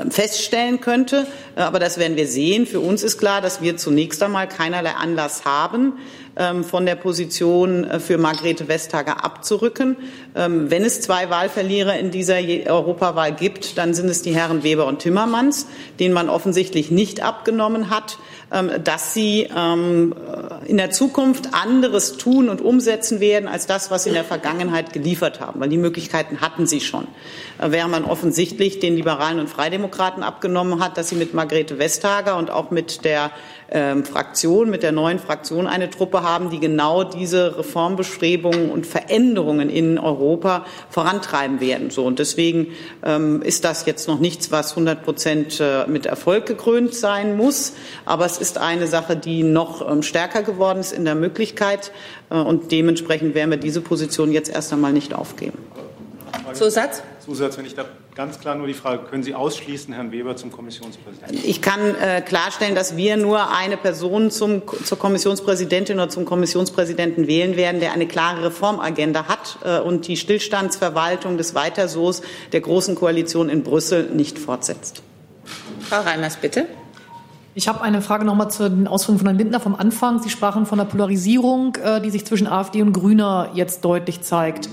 [0.09, 1.27] feststellen könnte.
[1.55, 2.65] Äh, aber das werden wir sehen.
[2.65, 6.28] Für uns ist klar, dass wir zunächst einmal keinerlei Anlass haben, ähm,
[6.63, 9.97] von der Position äh, für Margrethe Vestager abzurücken.
[10.35, 14.85] Ähm, wenn es zwei Wahlverlierer in dieser Europawahl gibt, dann sind es die Herren Weber
[14.85, 15.67] und Timmermans,
[15.99, 18.17] denen man offensichtlich nicht abgenommen hat,
[18.83, 24.15] dass sie in der Zukunft anderes tun und umsetzen werden als das, was sie in
[24.15, 27.07] der Vergangenheit geliefert haben, weil die Möglichkeiten hatten sie schon.
[27.59, 32.37] Äh, während man offensichtlich den Liberalen und Freidemokraten abgenommen hat, dass sie mit Margrethe Vestager
[32.37, 33.31] und auch mit der
[33.71, 39.69] ähm, Fraktion, mit der neuen Fraktion eine Truppe haben, die genau diese Reformbestrebungen und Veränderungen
[39.69, 41.89] in Europa vorantreiben werden.
[41.89, 42.67] So, und deswegen
[43.03, 47.73] ähm, ist das jetzt noch nichts, was 100 Prozent äh, mit Erfolg gekrönt sein muss.
[48.05, 51.91] Aber es ist eine Sache, die noch ähm, stärker geworden ist in der Möglichkeit.
[52.29, 55.57] Äh, und dementsprechend werden wir diese Position jetzt erst einmal nicht aufgeben.
[56.53, 57.03] Zusatz?
[57.19, 57.85] Zusatz, wenn ich da
[58.15, 61.37] ganz klar nur die Frage, können Sie ausschließen Herrn Weber zum Kommissionspräsidenten?
[61.43, 67.27] Ich kann äh, klarstellen, dass wir nur eine Person zum, zur Kommissionspräsidentin oder zum Kommissionspräsidenten
[67.27, 72.21] wählen werden, der eine klare Reformagenda hat äh, und die Stillstandsverwaltung des Weitersoos
[72.51, 75.01] der Großen Koalition in Brüssel nicht fortsetzt.
[75.81, 76.65] Frau Reimers, bitte.
[77.55, 80.21] Ich habe eine Frage nochmal zu den Ausführungen von Herrn Lindner vom Anfang.
[80.21, 84.69] Sie sprachen von der Polarisierung, äh, die sich zwischen AfD und Grüner jetzt deutlich zeigt.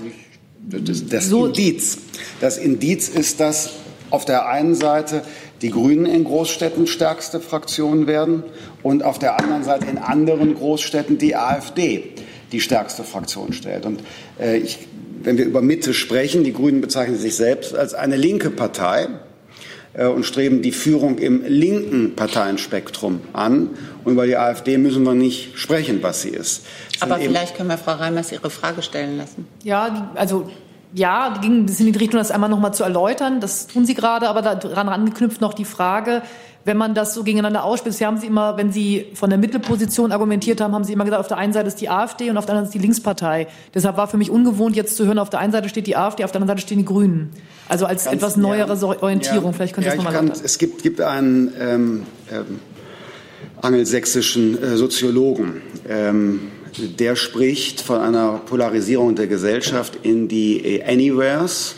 [0.69, 1.45] Das, das so.
[1.47, 1.97] Indiz.
[2.41, 3.71] Das Indiz ist, dass
[4.09, 5.21] auf der einen Seite
[5.61, 8.43] die Grünen in Großstädten stärkste Fraktion werden
[8.83, 12.11] und auf der anderen Seite in anderen Großstädten die AfD
[12.51, 13.85] die stärkste Fraktion stellt.
[13.85, 14.01] Und
[14.39, 14.87] äh, ich,
[15.23, 19.07] wenn wir über Mitte sprechen, die Grünen bezeichnen sich selbst als eine linke Partei
[19.93, 23.71] äh, und streben die Führung im linken Parteienspektrum an.
[24.07, 26.65] Und über die AfD müssen wir nicht sprechen, was sie ist.
[27.01, 29.45] Aber vielleicht können wir Frau Reimers Ihre Frage stellen lassen.
[29.65, 30.49] Ja, also
[30.93, 33.41] ja, die ging in die Richtung, das einmal noch mal zu erläutern.
[33.41, 36.21] Das tun Sie gerade, aber daran angeknüpft noch die Frage,
[36.63, 37.95] wenn man das so gegeneinander ausspielt.
[37.95, 41.19] Sie haben Sie immer, wenn Sie von der Mittelposition argumentiert haben, haben Sie immer gesagt,
[41.19, 43.47] auf der einen Seite ist die AfD und auf der anderen ist die Linkspartei.
[43.73, 46.23] Deshalb war für mich ungewohnt, jetzt zu hören, auf der einen Seite steht die AfD,
[46.23, 47.31] auf der anderen Seite stehen die Grünen.
[47.67, 49.51] Also als Ganz, etwas neuere ja, Orientierung.
[49.51, 50.41] Ja, Vielleicht können Sie ja, das nochmal sagen.
[50.45, 52.59] Es gibt, gibt einen ähm, ähm,
[53.61, 56.51] angelsächsischen äh, Soziologen, ähm,
[56.99, 61.75] der spricht von einer Polarisierung der Gesellschaft in die Anywheres,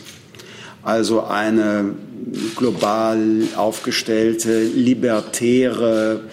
[0.82, 1.94] also eine
[2.56, 3.18] global
[3.56, 6.24] aufgestellte, libertäre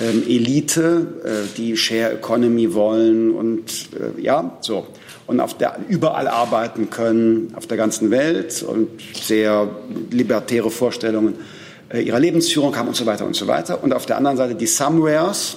[0.00, 4.86] ähm, Elite, äh, die Share Economy wollen und äh, ja, so.
[5.26, 9.68] Und auf der, überall arbeiten können auf der ganzen Welt und sehr
[10.10, 11.34] libertäre Vorstellungen
[11.96, 13.82] ihrer Lebensführung haben und so weiter und so weiter.
[13.82, 15.56] Und auf der anderen Seite die Somewheres,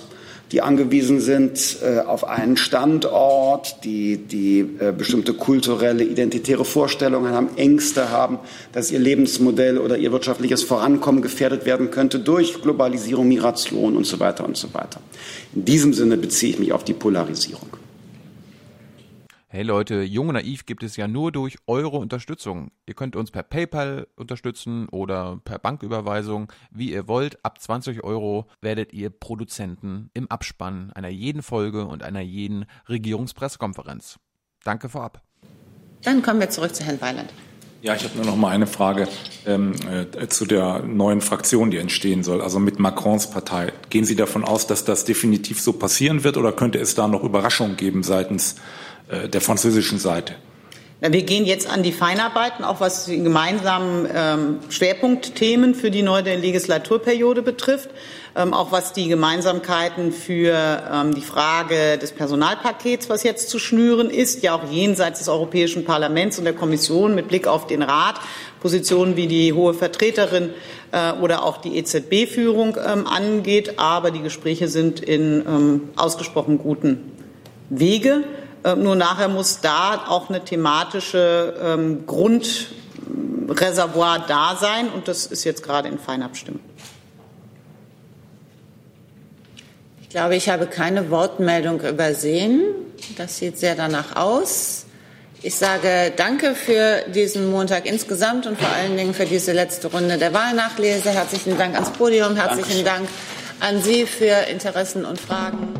[0.52, 7.50] die angewiesen sind äh, auf einen Standort, die, die äh, bestimmte kulturelle, identitäre Vorstellungen haben,
[7.56, 8.40] Ängste haben,
[8.74, 14.20] dass ihr Lebensmodell oder ihr wirtschaftliches Vorankommen gefährdet werden könnte durch Globalisierung, Migration und so
[14.20, 15.00] weiter und so weiter.
[15.56, 17.70] In diesem Sinne beziehe ich mich auf die Polarisierung.
[19.54, 22.72] Hey Leute, Jung und Naiv gibt es ja nur durch eure Unterstützung.
[22.86, 27.44] Ihr könnt uns per PayPal unterstützen oder per Banküberweisung, wie ihr wollt.
[27.44, 34.20] Ab 20 Euro werdet ihr Produzenten im Abspann einer jeden Folge und einer jeden Regierungspressekonferenz.
[34.64, 35.22] Danke vorab.
[36.02, 37.34] Dann kommen wir zurück zu Herrn Weiland.
[37.82, 39.08] Ja, ich habe nur noch mal eine Frage
[39.46, 43.74] ähm, äh, zu der neuen Fraktion, die entstehen soll, also mit Macrons Partei.
[43.90, 47.24] Gehen Sie davon aus, dass das definitiv so passieren wird oder könnte es da noch
[47.24, 48.56] Überraschungen geben seitens
[49.12, 50.36] der französischen Seite?
[51.04, 56.36] Wir gehen jetzt an die Feinarbeiten, auch was die gemeinsamen ähm, Schwerpunktthemen für die neue
[56.36, 57.90] Legislaturperiode betrifft,
[58.36, 64.12] ähm, auch was die Gemeinsamkeiten für ähm, die Frage des Personalpakets, was jetzt zu schnüren
[64.12, 68.20] ist, ja auch jenseits des Europäischen Parlaments und der Kommission mit Blick auf den Rat,
[68.60, 70.52] Positionen wie die hohe Vertreterin
[70.92, 73.80] äh, oder auch die EZB-Führung angeht.
[73.80, 77.12] Aber die Gespräche sind in ausgesprochen guten
[77.72, 78.24] Wege.
[78.64, 85.44] Äh, nur nachher muss da auch eine thematische ähm, Grundreservoir da sein und das ist
[85.44, 86.62] jetzt gerade in Feinabstimmung.
[90.12, 92.62] glaube, ich habe keine Wortmeldung übersehen.
[93.18, 94.86] Das sieht sehr danach aus.
[95.42, 100.18] Ich sage Danke für diesen Montag insgesamt und vor allen Dingen für diese letzte Runde
[100.18, 101.10] der Wahlnachlese.
[101.10, 103.08] Herzlichen Dank ans Podium, herzlichen Dank
[103.60, 105.74] an Sie für Interessen und Fragen.